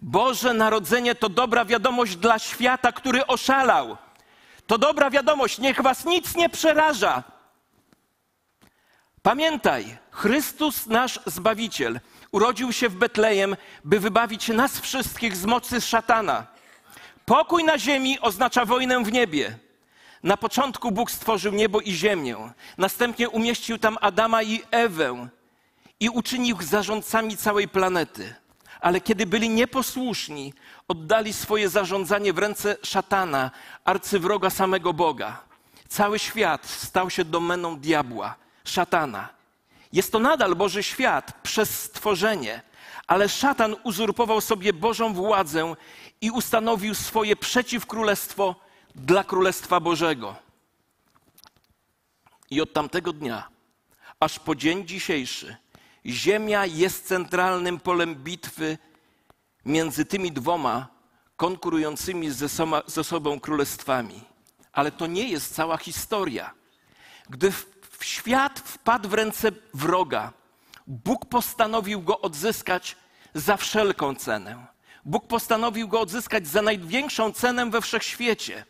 Boże 0.00 0.54
Narodzenie 0.54 1.14
to 1.14 1.28
dobra 1.28 1.64
wiadomość 1.64 2.16
dla 2.16 2.38
świata, 2.38 2.92
który 2.92 3.26
oszalał. 3.26 3.96
To 4.66 4.78
dobra 4.78 5.10
wiadomość, 5.10 5.58
niech 5.58 5.82
was 5.82 6.04
nic 6.04 6.36
nie 6.36 6.48
przeraża. 6.48 7.22
Pamiętaj, 9.22 9.98
Chrystus, 10.10 10.86
nasz 10.86 11.20
Zbawiciel, 11.26 12.00
urodził 12.32 12.72
się 12.72 12.88
w 12.88 12.96
Betlejem, 12.96 13.56
by 13.84 14.00
wybawić 14.00 14.48
nas 14.48 14.80
wszystkich 14.80 15.36
z 15.36 15.44
mocy 15.44 15.80
szatana. 15.80 16.46
Pokój 17.24 17.64
na 17.64 17.78
ziemi 17.78 18.20
oznacza 18.20 18.64
wojnę 18.64 19.04
w 19.04 19.12
niebie. 19.12 19.58
Na 20.22 20.36
początku 20.36 20.92
Bóg 20.92 21.10
stworzył 21.10 21.52
niebo 21.52 21.80
i 21.80 21.92
ziemię. 21.92 22.52
Następnie 22.78 23.28
umieścił 23.28 23.78
tam 23.78 23.98
Adama 24.00 24.42
i 24.42 24.62
Ewę 24.70 25.28
i 26.00 26.08
uczynił 26.08 26.56
ich 26.56 26.62
zarządcami 26.62 27.36
całej 27.36 27.68
planety. 27.68 28.34
Ale 28.80 29.00
kiedy 29.00 29.26
byli 29.26 29.50
nieposłuszni, 29.50 30.54
oddali 30.88 31.32
swoje 31.32 31.68
zarządzanie 31.68 32.32
w 32.32 32.38
ręce 32.38 32.76
szatana, 32.82 33.50
arcywroga 33.84 34.50
samego 34.50 34.92
Boga. 34.92 35.40
Cały 35.88 36.18
świat 36.18 36.66
stał 36.66 37.10
się 37.10 37.24
domeną 37.24 37.78
diabła, 37.78 38.34
szatana. 38.64 39.39
Jest 39.92 40.12
to 40.12 40.18
nadal 40.18 40.54
Boży 40.54 40.82
świat 40.82 41.32
przez 41.42 41.80
stworzenie, 41.80 42.62
ale 43.06 43.28
szatan 43.28 43.76
uzurpował 43.84 44.40
sobie 44.40 44.72
Bożą 44.72 45.14
władzę 45.14 45.74
i 46.20 46.30
ustanowił 46.30 46.94
swoje 46.94 47.36
przeciwkrólestwo 47.36 48.54
dla 48.94 49.24
Królestwa 49.24 49.80
Bożego. 49.80 50.36
I 52.50 52.60
od 52.60 52.72
tamtego 52.72 53.12
dnia, 53.12 53.48
aż 54.20 54.38
po 54.38 54.54
dzień 54.54 54.86
dzisiejszy, 54.86 55.56
Ziemia 56.06 56.66
jest 56.66 57.06
centralnym 57.06 57.80
polem 57.80 58.14
bitwy 58.14 58.78
między 59.64 60.04
tymi 60.04 60.32
dwoma 60.32 60.88
konkurującymi 61.36 62.30
ze, 62.30 62.48
soma, 62.48 62.82
ze 62.86 63.04
sobą 63.04 63.40
królestwami. 63.40 64.20
Ale 64.72 64.92
to 64.92 65.06
nie 65.06 65.28
jest 65.28 65.54
cała 65.54 65.76
historia. 65.76 66.54
Gdy 67.30 67.52
w, 67.52 67.66
w 68.00 68.04
świat 68.04 68.60
wpadł 68.60 69.08
w 69.08 69.14
ręce 69.14 69.52
wroga, 69.74 70.32
Bóg 70.86 71.26
postanowił 71.26 72.02
go 72.02 72.20
odzyskać 72.20 72.96
za 73.34 73.56
wszelką 73.56 74.14
cenę. 74.14 74.66
Bóg 75.04 75.26
postanowił 75.26 75.88
go 75.88 76.00
odzyskać 76.00 76.46
za 76.46 76.62
największą 76.62 77.32
cenę 77.32 77.70
we 77.70 77.80
wszechświecie 77.80 78.64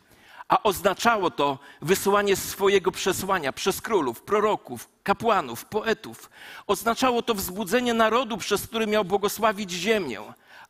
a 0.50 0.62
oznaczało 0.62 1.30
to 1.30 1.58
wysyłanie 1.82 2.36
swojego 2.36 2.92
przesłania 2.92 3.52
przez 3.52 3.80
królów, 3.80 4.22
proroków, 4.22 4.88
kapłanów, 5.02 5.64
poetów. 5.64 6.30
Oznaczało 6.66 7.22
to 7.22 7.34
wzbudzenie 7.34 7.94
narodu, 7.94 8.36
przez 8.36 8.66
który 8.66 8.86
miał 8.86 9.04
błogosławić 9.04 9.70
ziemię, 9.70 10.20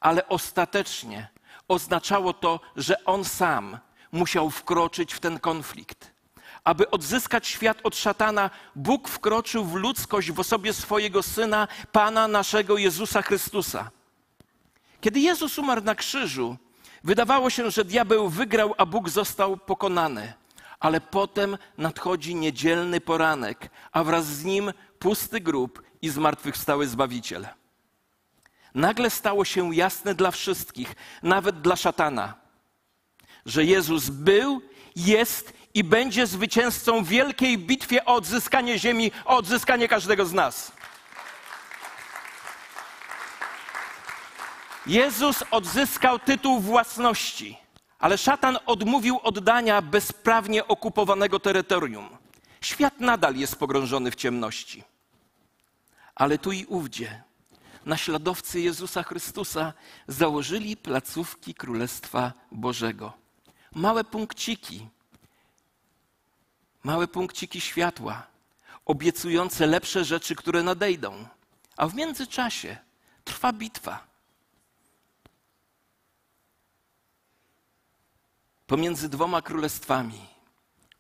ale 0.01 0.29
ostatecznie 0.29 1.29
oznaczało 1.69 2.33
to, 2.33 2.61
że 2.77 3.05
on 3.05 3.25
sam 3.25 3.79
musiał 4.13 4.51
wkroczyć 4.51 5.15
w 5.15 5.21
ten 5.21 5.39
konflikt. 5.39 6.11
Aby 6.65 6.91
odzyskać 6.91 7.49
świat 7.49 7.79
od 7.85 7.97
szatana, 7.97 8.51
Bóg 8.77 9.09
wkroczył 9.09 9.65
w 9.65 9.75
ludzkość 9.75 10.33
w 10.33 10.41
osobie 10.41 10.73
swojego 10.73 11.23
syna, 11.23 11.69
Pana 11.93 12.29
naszego 12.29 12.79
Jezusa 12.79 13.23
Chrystusa. 13.23 13.91
Kiedy 15.01 15.21
Jezus 15.21 15.59
umarł 15.59 15.83
na 15.83 15.95
krzyżu, 15.95 16.57
Wydawało 17.05 17.51
się, 17.51 17.71
że 17.71 17.85
diabeł 17.85 18.29
wygrał, 18.29 18.75
a 18.79 18.87
Bóg 18.87 19.09
został 19.09 19.57
pokonany. 19.57 20.33
Ale 20.81 21.01
potem 21.01 21.59
nadchodzi 21.79 22.35
niedzielny 22.35 23.01
poranek, 23.01 23.71
a 23.93 24.05
wraz 24.05 24.27
z 24.27 24.45
nim 24.45 24.73
pusty 24.99 25.41
grób 25.41 25.83
i 26.03 26.09
zmartwychwstały 26.09 26.87
Zbawiciel. 26.87 27.47
Nagle 28.75 29.11
stało 29.11 29.45
się 29.45 29.75
jasne 29.75 30.15
dla 30.15 30.31
wszystkich, 30.31 30.95
nawet 31.23 31.61
dla 31.61 31.77
szatana, 31.77 32.35
że 33.47 33.65
Jezus 33.65 34.11
był, 34.11 34.63
jest 35.07 35.53
i 35.75 35.85
będzie 35.85 36.27
zwycięzcą 36.27 37.05
wielkiej 37.05 37.59
bitwie 37.59 38.05
o 38.05 38.15
odzyskanie 38.15 38.79
ziemi, 38.79 39.13
o 39.25 39.37
odzyskanie 39.37 39.89
każdego 39.89 40.27
z 40.27 40.33
nas. 40.33 40.73
Jezus 44.87 45.45
odzyskał 45.51 46.19
tytuł 46.19 46.61
własności, 46.61 47.57
ale 47.99 48.19
szatan 48.19 48.59
odmówił 48.67 49.21
oddania 49.23 49.83
bezprawnie 49.83 50.69
okupowanego 50.69 51.41
terytorium. 51.41 52.09
Świat 52.61 53.01
nadal 53.01 53.37
jest 53.37 53.57
pogrążony 53.57 54.11
w 54.11 54.15
ciemności. 54.15 54.85
Ale 56.15 56.39
tu 56.39 56.53
i 56.53 56.65
ówdzie 56.65 57.23
naśladowcy 57.87 58.61
Jezusa 58.61 59.03
Chrystusa 59.03 59.73
założyli 60.09 60.77
placówki 60.77 61.55
Królestwa 61.55 62.33
Bożego. 62.53 63.20
Małe 63.75 64.05
punkciki, 64.05 64.89
małe 66.85 67.09
punkciki 67.09 67.61
światła, 67.61 68.27
obiecujące 68.85 69.67
lepsze 69.67 70.05
rzeczy, 70.05 70.37
które 70.37 70.63
nadejdą. 70.63 71.27
A 71.77 71.89
w 71.89 71.95
międzyczasie 71.95 72.79
trwa 73.25 73.53
bitwa. 73.53 74.11
pomiędzy 78.71 79.09
dwoma 79.09 79.43
królestwami. 79.43 80.21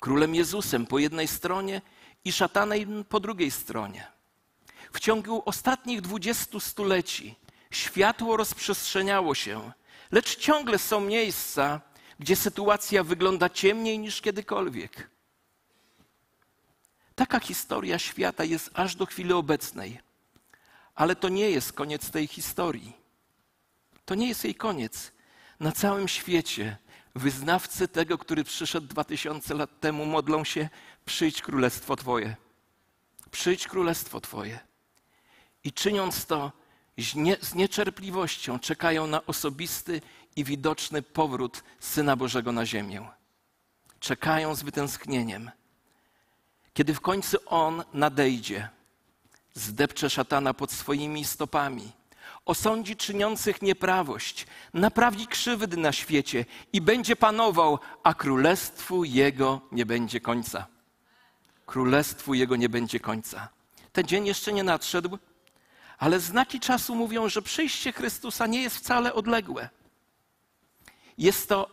Królem 0.00 0.34
Jezusem 0.34 0.86
po 0.86 0.98
jednej 0.98 1.28
stronie 1.28 1.82
i 2.24 2.32
szatanem 2.32 3.04
po 3.04 3.20
drugiej 3.20 3.50
stronie. 3.50 4.06
W 4.92 5.00
ciągu 5.00 5.42
ostatnich 5.44 6.00
dwudziestu 6.00 6.60
stuleci 6.60 7.34
światło 7.70 8.36
rozprzestrzeniało 8.36 9.34
się, 9.34 9.72
lecz 10.10 10.36
ciągle 10.36 10.78
są 10.78 11.00
miejsca, 11.00 11.80
gdzie 12.20 12.36
sytuacja 12.36 13.04
wygląda 13.04 13.48
ciemniej 13.48 13.98
niż 13.98 14.20
kiedykolwiek. 14.20 15.10
Taka 17.14 17.40
historia 17.40 17.98
świata 17.98 18.44
jest 18.44 18.70
aż 18.74 18.96
do 18.96 19.06
chwili 19.06 19.32
obecnej. 19.32 20.00
Ale 20.94 21.16
to 21.16 21.28
nie 21.28 21.50
jest 21.50 21.72
koniec 21.72 22.10
tej 22.10 22.26
historii. 22.26 22.92
To 24.04 24.14
nie 24.14 24.28
jest 24.28 24.44
jej 24.44 24.54
koniec. 24.54 25.12
Na 25.60 25.72
całym 25.72 26.08
świecie 26.08 26.76
Wyznawcy 27.14 27.88
tego, 27.88 28.18
który 28.18 28.44
przyszedł 28.44 28.86
dwa 28.86 29.04
tysiące 29.04 29.54
lat 29.54 29.80
temu, 29.80 30.06
modlą 30.06 30.44
się: 30.44 30.68
Przyjdź 31.04 31.42
królestwo 31.42 31.96
Twoje. 31.96 32.36
Przyjdź 33.30 33.68
królestwo 33.68 34.20
Twoje. 34.20 34.58
I 35.64 35.72
czyniąc 35.72 36.26
to 36.26 36.52
z, 36.98 37.14
nie, 37.14 37.36
z 37.40 37.54
niecierpliwością, 37.54 38.58
czekają 38.58 39.06
na 39.06 39.26
osobisty 39.26 40.00
i 40.40 40.44
widoczny 40.44 41.02
powrót 41.02 41.62
Syna 41.80 42.16
Bożego 42.16 42.52
na 42.52 42.66
ziemię. 42.66 43.08
Czekają 44.00 44.54
z 44.54 44.62
wytęsknieniem. 44.62 45.50
Kiedy 46.74 46.94
w 46.94 47.00
końcu 47.00 47.36
On 47.46 47.84
nadejdzie, 47.92 48.68
zdepcze 49.54 50.10
szatana 50.10 50.54
pod 50.54 50.72
swoimi 50.72 51.24
stopami 51.24 51.92
osądzi 52.44 52.96
czyniących 52.96 53.62
nieprawość, 53.62 54.46
naprawi 54.74 55.26
krzywdy 55.26 55.76
na 55.76 55.92
świecie 55.92 56.44
i 56.72 56.80
będzie 56.80 57.16
panował, 57.16 57.78
a 58.02 58.14
królestwu 58.14 59.04
Jego 59.04 59.60
nie 59.72 59.86
będzie 59.86 60.20
końca. 60.20 60.66
Królestwu 61.66 62.34
Jego 62.34 62.56
nie 62.56 62.68
będzie 62.68 63.00
końca. 63.00 63.48
Ten 63.92 64.06
dzień 64.06 64.26
jeszcze 64.26 64.52
nie 64.52 64.64
nadszedł, 64.64 65.18
ale 65.98 66.20
znaki 66.20 66.60
czasu 66.60 66.94
mówią, 66.94 67.28
że 67.28 67.42
przyjście 67.42 67.92
Chrystusa 67.92 68.46
nie 68.46 68.62
jest 68.62 68.76
wcale 68.76 69.14
odległe. 69.14 69.79
Jest 71.20 71.48
to 71.48 71.70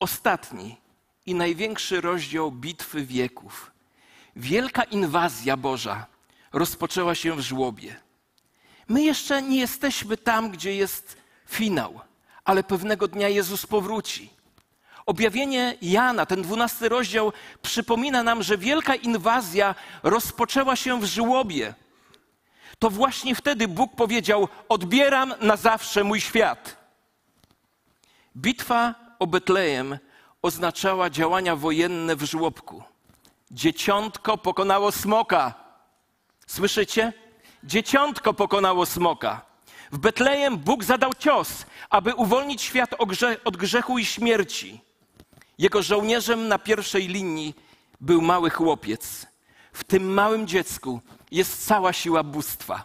ostatni 0.00 0.76
i 1.26 1.34
największy 1.34 2.00
rozdział 2.00 2.52
bitwy 2.52 3.06
wieków. 3.06 3.70
Wielka 4.36 4.82
inwazja 4.82 5.56
Boża 5.56 6.06
rozpoczęła 6.52 7.14
się 7.14 7.36
w 7.36 7.40
żłobie. 7.40 7.96
My 8.88 9.02
jeszcze 9.02 9.42
nie 9.42 9.60
jesteśmy 9.60 10.16
tam, 10.16 10.50
gdzie 10.50 10.74
jest 10.74 11.16
finał, 11.48 12.00
ale 12.44 12.64
pewnego 12.64 13.08
dnia 13.08 13.28
Jezus 13.28 13.66
powróci. 13.66 14.30
Objawienie 15.06 15.74
Jana, 15.82 16.26
ten 16.26 16.42
dwunasty 16.42 16.88
rozdział, 16.88 17.32
przypomina 17.62 18.22
nam, 18.22 18.42
że 18.42 18.58
wielka 18.58 18.94
inwazja 18.94 19.74
rozpoczęła 20.02 20.76
się 20.76 21.00
w 21.00 21.04
żłobie. 21.04 21.74
To 22.78 22.90
właśnie 22.90 23.34
wtedy 23.34 23.68
Bóg 23.68 23.96
powiedział: 23.96 24.48
Odbieram 24.68 25.34
na 25.40 25.56
zawsze 25.56 26.04
mój 26.04 26.20
świat. 26.20 26.77
Bitwa 28.36 28.94
o 29.18 29.26
Betlejem 29.26 29.98
oznaczała 30.42 31.10
działania 31.10 31.56
wojenne 31.56 32.16
w 32.16 32.22
żłobku. 32.22 32.82
Dzieciątko 33.50 34.38
pokonało 34.38 34.92
smoka. 34.92 35.54
Słyszycie? 36.46 37.12
Dzieciątko 37.64 38.34
pokonało 38.34 38.86
smoka. 38.86 39.48
W 39.92 39.98
Betlejem 39.98 40.58
Bóg 40.58 40.84
zadał 40.84 41.14
cios, 41.14 41.66
aby 41.90 42.14
uwolnić 42.14 42.62
świat 42.62 42.94
od 43.44 43.56
grzechu 43.56 43.98
i 43.98 44.04
śmierci. 44.04 44.80
Jego 45.58 45.82
żołnierzem 45.82 46.48
na 46.48 46.58
pierwszej 46.58 47.08
linii 47.08 47.54
był 48.00 48.22
mały 48.22 48.50
chłopiec. 48.50 49.26
W 49.72 49.84
tym 49.84 50.14
małym 50.14 50.46
dziecku 50.46 51.00
jest 51.30 51.66
cała 51.66 51.92
siła 51.92 52.22
bóstwa. 52.22 52.84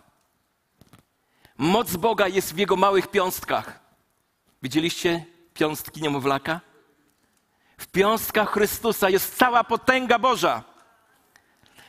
Moc 1.58 1.95
Boga 1.95 2.27
jest 2.27 2.53
w 2.53 2.58
jego 2.58 2.75
małych 2.75 3.08
piąstkach. 3.08 3.79
Widzieliście 4.63 5.25
piąstki 5.54 6.02
niemowlaka? 6.02 6.62
W 7.78 7.88
piąstkach 7.88 8.52
Chrystusa 8.52 9.10
jest 9.10 9.36
cała 9.38 9.63
potęga 9.63 10.20
Boża. 10.20 10.63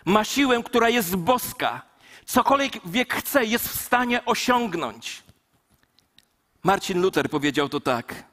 Ma 0.05 0.25
siłę, 0.25 0.63
która 0.63 0.89
jest 0.89 1.17
boska. 1.17 1.83
Cokolwiek 2.27 2.89
wiek 2.89 3.15
chce, 3.15 3.45
jest 3.45 3.69
w 3.69 3.81
stanie 3.81 4.25
osiągnąć. 4.25 5.23
Marcin 6.63 7.03
Luther 7.03 7.31
powiedział 7.31 7.69
to 7.69 7.81
tak. 7.81 8.25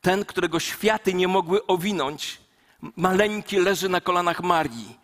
Ten, 0.00 0.24
którego 0.24 0.60
światy 0.60 1.14
nie 1.14 1.28
mogły 1.28 1.66
owinąć, 1.66 2.40
maleńki 2.96 3.56
leży 3.56 3.88
na 3.88 4.00
kolanach 4.00 4.42
Marii. 4.42 4.97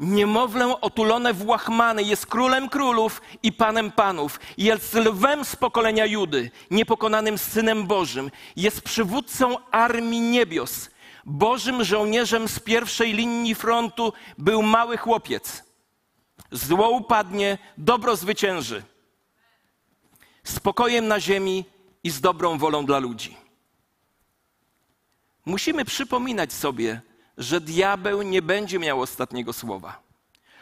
Niemowlę 0.00 0.80
otulone 0.80 1.34
w 1.34 1.46
łachmany 1.46 2.02
jest 2.02 2.26
królem 2.26 2.68
królów 2.68 3.22
i 3.42 3.52
panem 3.52 3.92
panów. 3.92 4.40
Jest 4.58 4.94
lwem 4.94 5.44
z 5.44 5.56
pokolenia 5.56 6.06
Judy, 6.06 6.50
niepokonanym 6.70 7.38
synem 7.38 7.86
Bożym. 7.86 8.30
Jest 8.56 8.82
przywódcą 8.82 9.56
armii 9.70 10.20
niebios. 10.20 10.90
Bożym 11.24 11.84
żołnierzem 11.84 12.48
z 12.48 12.60
pierwszej 12.60 13.12
linii 13.12 13.54
frontu 13.54 14.12
był 14.38 14.62
mały 14.62 14.96
chłopiec. 14.96 15.64
Zło 16.50 16.90
upadnie, 16.90 17.58
dobro 17.78 18.16
zwycięży. 18.16 18.82
Spokojem 20.44 21.08
na 21.08 21.20
ziemi 21.20 21.64
i 22.04 22.10
z 22.10 22.20
dobrą 22.20 22.58
wolą 22.58 22.86
dla 22.86 22.98
ludzi. 22.98 23.36
Musimy 25.46 25.84
przypominać 25.84 26.52
sobie, 26.52 27.00
że 27.40 27.60
diabeł 27.60 28.22
nie 28.22 28.42
będzie 28.42 28.78
miał 28.78 29.00
ostatniego 29.00 29.52
słowa. 29.52 30.02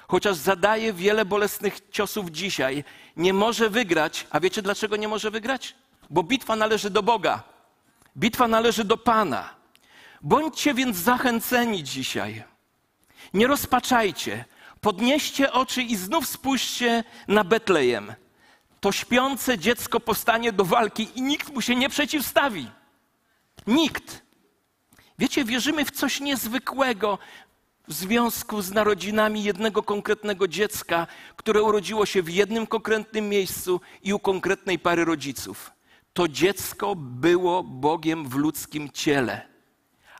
Chociaż 0.08 0.36
zadaje 0.36 0.92
wiele 0.92 1.24
bolesnych 1.24 1.90
ciosów 1.90 2.30
dzisiaj, 2.30 2.84
nie 3.16 3.32
może 3.32 3.70
wygrać. 3.70 4.26
A 4.30 4.40
wiecie 4.40 4.62
dlaczego 4.62 4.96
nie 4.96 5.08
może 5.08 5.30
wygrać? 5.30 5.74
Bo 6.10 6.22
bitwa 6.22 6.56
należy 6.56 6.90
do 6.90 7.02
Boga. 7.02 7.42
Bitwa 8.16 8.48
należy 8.48 8.84
do 8.84 8.96
Pana. 8.96 9.54
Bądźcie 10.20 10.74
więc 10.74 10.96
zachęceni 10.96 11.84
dzisiaj. 11.84 12.44
Nie 13.34 13.46
rozpaczajcie. 13.46 14.44
Podnieście 14.80 15.52
oczy 15.52 15.82
i 15.82 15.96
znów 15.96 16.28
spójrzcie 16.28 17.04
na 17.28 17.44
Betlejem. 17.44 18.14
To 18.80 18.92
śpiące 18.92 19.58
dziecko 19.58 20.00
powstanie 20.00 20.52
do 20.52 20.64
walki 20.64 21.08
i 21.14 21.22
nikt 21.22 21.54
mu 21.54 21.60
się 21.60 21.76
nie 21.76 21.88
przeciwstawi. 21.88 22.70
Nikt. 23.66 24.27
Wiecie, 25.18 25.44
wierzymy 25.44 25.84
w 25.84 25.90
coś 25.90 26.20
niezwykłego 26.20 27.18
w 27.88 27.92
związku 27.92 28.62
z 28.62 28.70
narodzinami 28.70 29.44
jednego 29.44 29.82
konkretnego 29.82 30.48
dziecka, 30.48 31.06
które 31.36 31.62
urodziło 31.62 32.06
się 32.06 32.22
w 32.22 32.30
jednym 32.30 32.66
konkretnym 32.66 33.28
miejscu 33.28 33.80
i 34.02 34.12
u 34.12 34.18
konkretnej 34.18 34.78
pary 34.78 35.04
rodziców. 35.04 35.70
To 36.12 36.28
dziecko 36.28 36.94
było 36.96 37.62
Bogiem 37.62 38.28
w 38.28 38.34
ludzkim 38.34 38.90
ciele, 38.90 39.48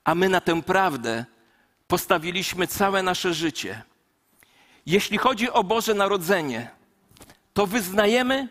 a 0.05 0.15
my 0.15 0.29
na 0.29 0.41
tę 0.41 0.63
prawdę 0.63 1.25
postawiliśmy 1.87 2.67
całe 2.67 3.03
nasze 3.03 3.35
życie. 3.35 3.83
Jeśli 4.87 5.19
chodzi 5.19 5.51
o 5.51 5.65
Boże 5.65 5.95
Narodzenie, 5.95 6.71
to 7.53 7.67
wyznajemy 7.67 8.49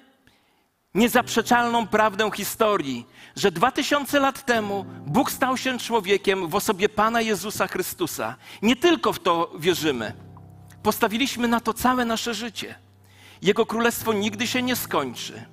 niezaprzeczalną 0.98 1.88
prawdę 1.88 2.32
historii, 2.32 3.08
że 3.36 3.52
dwa 3.52 3.72
tysiące 3.72 4.20
lat 4.20 4.46
temu 4.46 4.86
Bóg 5.06 5.32
stał 5.32 5.58
się 5.58 5.78
człowiekiem 5.78 6.48
w 6.48 6.56
osobie 6.56 6.90
Pana 6.90 7.22
Jezusa 7.22 7.68
Chrystusa. 7.68 8.36
Nie 8.62 8.76
tylko 8.76 9.14
w 9.14 9.20
to 9.20 9.52
wierzymy. 9.60 10.14
Postawiliśmy 10.84 11.48
na 11.48 11.60
to 11.60 11.74
całe 11.74 12.06
nasze 12.06 12.34
życie. 12.34 12.76
Jego 13.42 13.66
królestwo 13.66 14.14
nigdy 14.14 14.48
się 14.48 14.62
nie 14.62 14.76
skończy. 14.76 15.46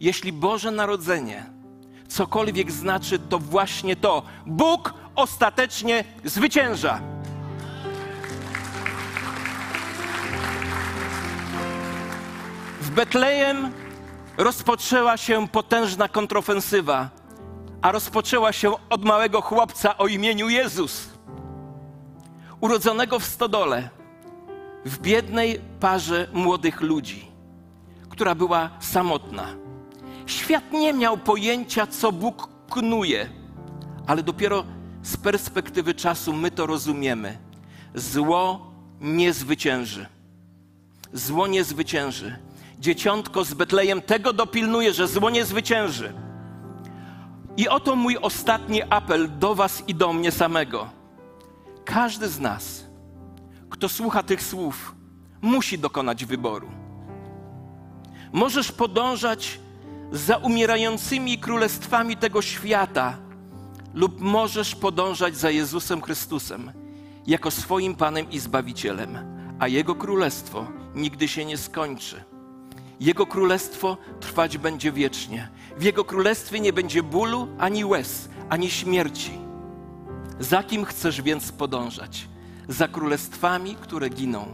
Jeśli 0.00 0.32
Boże 0.32 0.70
Narodzenie 0.70 1.46
cokolwiek 2.08 2.72
znaczy, 2.72 3.18
to 3.18 3.38
właśnie 3.38 3.96
to. 3.96 4.22
Bóg 4.46 4.94
ostatecznie 5.14 6.04
zwycięża. 6.24 7.00
W 12.80 12.90
Betlejem 12.90 13.83
rozpoczęła 14.36 15.16
się 15.16 15.48
potężna 15.48 16.08
kontrofensywa, 16.08 17.10
a 17.82 17.92
rozpoczęła 17.92 18.52
się 18.52 18.72
od 18.90 19.04
małego 19.04 19.40
chłopca 19.40 19.98
o 19.98 20.06
imieniu 20.06 20.48
Jezus, 20.48 21.08
urodzonego 22.60 23.18
w 23.18 23.24
stodole, 23.24 23.90
w 24.84 24.98
biednej 24.98 25.60
parze 25.80 26.28
młodych 26.32 26.80
ludzi, 26.80 27.26
która 28.08 28.34
była 28.34 28.70
samotna. 28.80 29.46
Świat 30.26 30.72
nie 30.72 30.92
miał 30.92 31.18
pojęcia, 31.18 31.86
co 31.86 32.12
Bóg 32.12 32.48
knuje, 32.70 33.28
ale 34.06 34.22
dopiero 34.22 34.64
z 35.02 35.16
perspektywy 35.16 35.94
czasu 35.94 36.32
my 36.32 36.50
to 36.50 36.66
rozumiemy. 36.66 37.38
Zło 37.94 38.72
nie 39.00 39.32
zwycięży. 39.32 40.06
Zło 41.12 41.46
nie 41.46 41.64
zwycięży 41.64 42.38
dzieciątko 42.78 43.44
z 43.44 43.54
Betlejem 43.54 44.02
tego 44.02 44.32
dopilnuje, 44.32 44.92
że 44.92 45.08
zło 45.08 45.30
nie 45.30 45.44
zwycięży. 45.44 46.12
I 47.56 47.68
oto 47.68 47.96
mój 47.96 48.18
ostatni 48.18 48.82
apel 48.82 49.38
do 49.38 49.54
Was 49.54 49.82
i 49.88 49.94
do 49.94 50.12
mnie 50.12 50.30
samego. 50.30 50.90
Każdy 51.84 52.28
z 52.28 52.40
nas, 52.40 52.84
kto 53.70 53.88
słucha 53.88 54.22
tych 54.22 54.42
słów, 54.42 54.94
musi 55.42 55.78
dokonać 55.78 56.24
wyboru. 56.24 56.68
Możesz 58.32 58.72
podążać 58.72 59.60
za 60.12 60.36
umierającymi 60.36 61.38
królestwami 61.38 62.16
tego 62.16 62.42
świata, 62.42 63.16
lub 63.94 64.20
możesz 64.20 64.74
podążać 64.74 65.36
za 65.36 65.50
Jezusem 65.50 66.02
Chrystusem 66.02 66.72
jako 67.26 67.50
swoim 67.50 67.94
Panem 67.94 68.30
i 68.30 68.38
Zbawicielem, 68.38 69.18
a 69.58 69.68
Jego 69.68 69.94
królestwo 69.94 70.66
nigdy 70.94 71.28
się 71.28 71.44
nie 71.44 71.58
skończy. 71.58 72.33
Jego 73.00 73.26
królestwo 73.26 73.96
trwać 74.20 74.58
będzie 74.58 74.92
wiecznie. 74.92 75.48
W 75.78 75.82
Jego 75.82 76.04
królestwie 76.04 76.60
nie 76.60 76.72
będzie 76.72 77.02
bólu, 77.02 77.48
ani 77.58 77.84
łez, 77.84 78.28
ani 78.48 78.70
śmierci. 78.70 79.38
Za 80.40 80.62
kim 80.62 80.84
chcesz 80.84 81.22
więc 81.22 81.52
podążać? 81.52 82.28
Za 82.68 82.88
królestwami, 82.88 83.74
które 83.74 84.08
giną, 84.08 84.46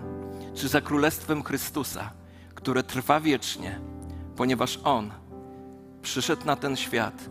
czy 0.55 0.69
za 0.69 0.81
królestwem 0.81 1.43
Chrystusa, 1.43 2.11
które 2.55 2.83
trwa 2.83 3.21
wiecznie, 3.21 3.81
ponieważ 4.37 4.79
On 4.85 5.11
przyszedł 6.03 6.47
na 6.47 6.57
ten 6.57 6.77
świat, 6.77 7.29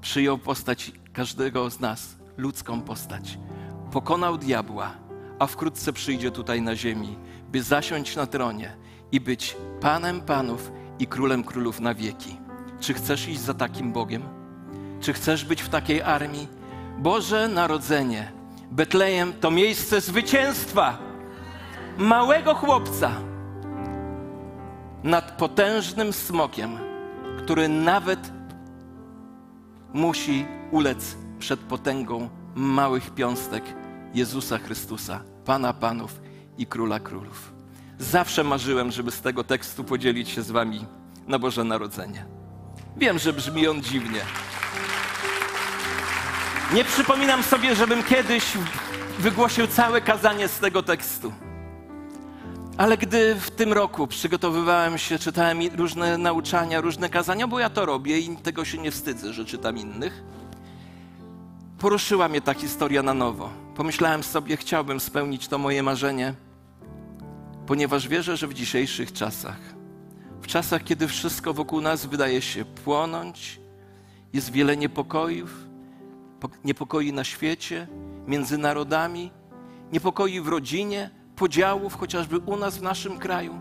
przyjął 0.00 0.38
postać 0.38 0.92
każdego 1.12 1.70
z 1.70 1.80
nas, 1.80 2.16
ludzką 2.36 2.82
postać, 2.82 3.38
pokonał 3.92 4.38
diabła, 4.38 4.94
a 5.38 5.46
wkrótce 5.46 5.92
przyjdzie 5.92 6.30
tutaj 6.30 6.62
na 6.62 6.76
ziemi, 6.76 7.16
by 7.52 7.62
zasiąść 7.62 8.16
na 8.16 8.26
tronie 8.26 8.76
i 9.12 9.20
być 9.20 9.56
Panem 9.80 10.20
Panów 10.20 10.72
i 10.98 11.06
Królem 11.06 11.44
Królów 11.44 11.80
na 11.80 11.94
wieki. 11.94 12.36
Czy 12.80 12.94
chcesz 12.94 13.28
iść 13.28 13.40
za 13.40 13.54
takim 13.54 13.92
Bogiem? 13.92 14.22
Czy 15.00 15.12
chcesz 15.12 15.44
być 15.44 15.62
w 15.62 15.68
takiej 15.68 16.02
armii? 16.02 16.48
Boże 16.98 17.48
Narodzenie, 17.48 18.32
Betlejem 18.70 19.32
to 19.32 19.50
miejsce 19.50 20.00
zwycięstwa 20.00 20.98
małego 21.98 22.54
chłopca 22.54 23.10
nad 25.02 25.36
potężnym 25.36 26.12
smokiem, 26.12 26.78
który 27.38 27.68
nawet 27.68 28.32
musi 29.92 30.46
ulec 30.70 31.16
przed 31.38 31.60
potęgą 31.60 32.28
małych 32.54 33.10
piąstek 33.10 33.64
Jezusa 34.14 34.58
Chrystusa, 34.58 35.20
Pana 35.44 35.72
Panów 35.72 36.20
i 36.58 36.66
Króla 36.66 37.00
Królów. 37.00 37.59
Zawsze 38.00 38.44
marzyłem, 38.44 38.90
żeby 38.90 39.10
z 39.10 39.20
tego 39.20 39.44
tekstu 39.44 39.84
podzielić 39.84 40.28
się 40.28 40.42
z 40.42 40.50
Wami 40.50 40.86
na 41.26 41.38
Boże 41.38 41.64
Narodzenie. 41.64 42.26
Wiem, 42.96 43.18
że 43.18 43.32
brzmi 43.32 43.68
on 43.68 43.82
dziwnie. 43.82 44.20
Nie 46.74 46.84
przypominam 46.84 47.42
sobie, 47.42 47.74
żebym 47.74 48.02
kiedyś 48.02 48.44
wygłosił 49.18 49.66
całe 49.66 50.00
kazanie 50.00 50.48
z 50.48 50.58
tego 50.58 50.82
tekstu. 50.82 51.32
Ale 52.76 52.96
gdy 52.96 53.34
w 53.34 53.50
tym 53.50 53.72
roku 53.72 54.06
przygotowywałem 54.06 54.98
się, 54.98 55.18
czytałem 55.18 55.58
różne 55.76 56.18
nauczania, 56.18 56.80
różne 56.80 57.08
kazania, 57.08 57.48
bo 57.48 57.58
ja 57.58 57.70
to 57.70 57.86
robię 57.86 58.18
i 58.18 58.36
tego 58.36 58.64
się 58.64 58.78
nie 58.78 58.90
wstydzę, 58.90 59.32
że 59.32 59.44
czytam 59.44 59.78
innych, 59.78 60.22
poruszyła 61.78 62.28
mnie 62.28 62.40
ta 62.40 62.54
historia 62.54 63.02
na 63.02 63.14
nowo. 63.14 63.50
Pomyślałem 63.76 64.22
sobie, 64.22 64.56
chciałbym 64.56 65.00
spełnić 65.00 65.48
to 65.48 65.58
moje 65.58 65.82
marzenie, 65.82 66.34
ponieważ 67.70 68.08
wierzę, 68.08 68.36
że 68.36 68.46
w 68.46 68.54
dzisiejszych 68.54 69.12
czasach, 69.12 69.60
w 70.42 70.46
czasach, 70.46 70.84
kiedy 70.84 71.08
wszystko 71.08 71.54
wokół 71.54 71.80
nas 71.80 72.06
wydaje 72.06 72.42
się 72.42 72.64
płonąć, 72.64 73.60
jest 74.32 74.52
wiele 74.52 74.76
niepokojów, 74.76 75.66
po- 76.40 76.48
niepokoi 76.64 77.12
na 77.12 77.24
świecie, 77.24 77.86
między 78.26 78.58
narodami, 78.58 79.30
niepokoi 79.92 80.40
w 80.40 80.48
rodzinie, 80.48 81.10
podziałów, 81.36 81.94
chociażby 81.94 82.38
u 82.38 82.56
nas 82.56 82.78
w 82.78 82.82
naszym 82.82 83.18
kraju, 83.18 83.54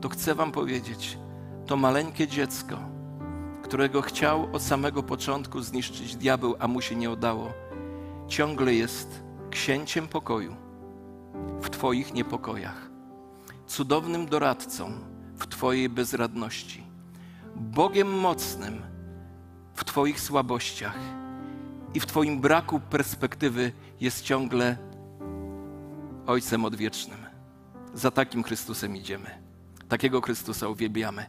to 0.00 0.08
chcę 0.08 0.34
Wam 0.34 0.52
powiedzieć, 0.52 1.18
to 1.66 1.76
maleńkie 1.76 2.28
dziecko, 2.28 2.78
którego 3.62 4.02
chciał 4.02 4.48
od 4.52 4.62
samego 4.62 5.02
początku 5.02 5.60
zniszczyć 5.60 6.16
diabeł, 6.16 6.56
a 6.58 6.68
mu 6.68 6.80
się 6.80 6.96
nie 6.96 7.10
udało, 7.10 7.52
ciągle 8.28 8.74
jest 8.74 9.22
księciem 9.50 10.08
pokoju 10.08 10.56
w 11.60 11.70
Twoich 11.70 12.14
niepokojach, 12.14 12.85
cudownym 13.66 14.26
doradcą 14.26 14.92
w 15.36 15.46
Twojej 15.46 15.88
bezradności, 15.88 16.84
Bogiem 17.56 18.08
mocnym 18.08 18.82
w 19.74 19.84
Twoich 19.84 20.20
słabościach 20.20 20.98
i 21.94 22.00
w 22.00 22.06
Twoim 22.06 22.40
braku 22.40 22.80
perspektywy 22.80 23.72
jest 24.00 24.22
ciągle 24.24 24.76
Ojcem 26.26 26.64
Odwiecznym. 26.64 27.18
Za 27.94 28.10
takim 28.10 28.42
Chrystusem 28.42 28.96
idziemy. 28.96 29.30
Takiego 29.88 30.20
Chrystusa 30.20 30.68
uwielbiamy. 30.68 31.26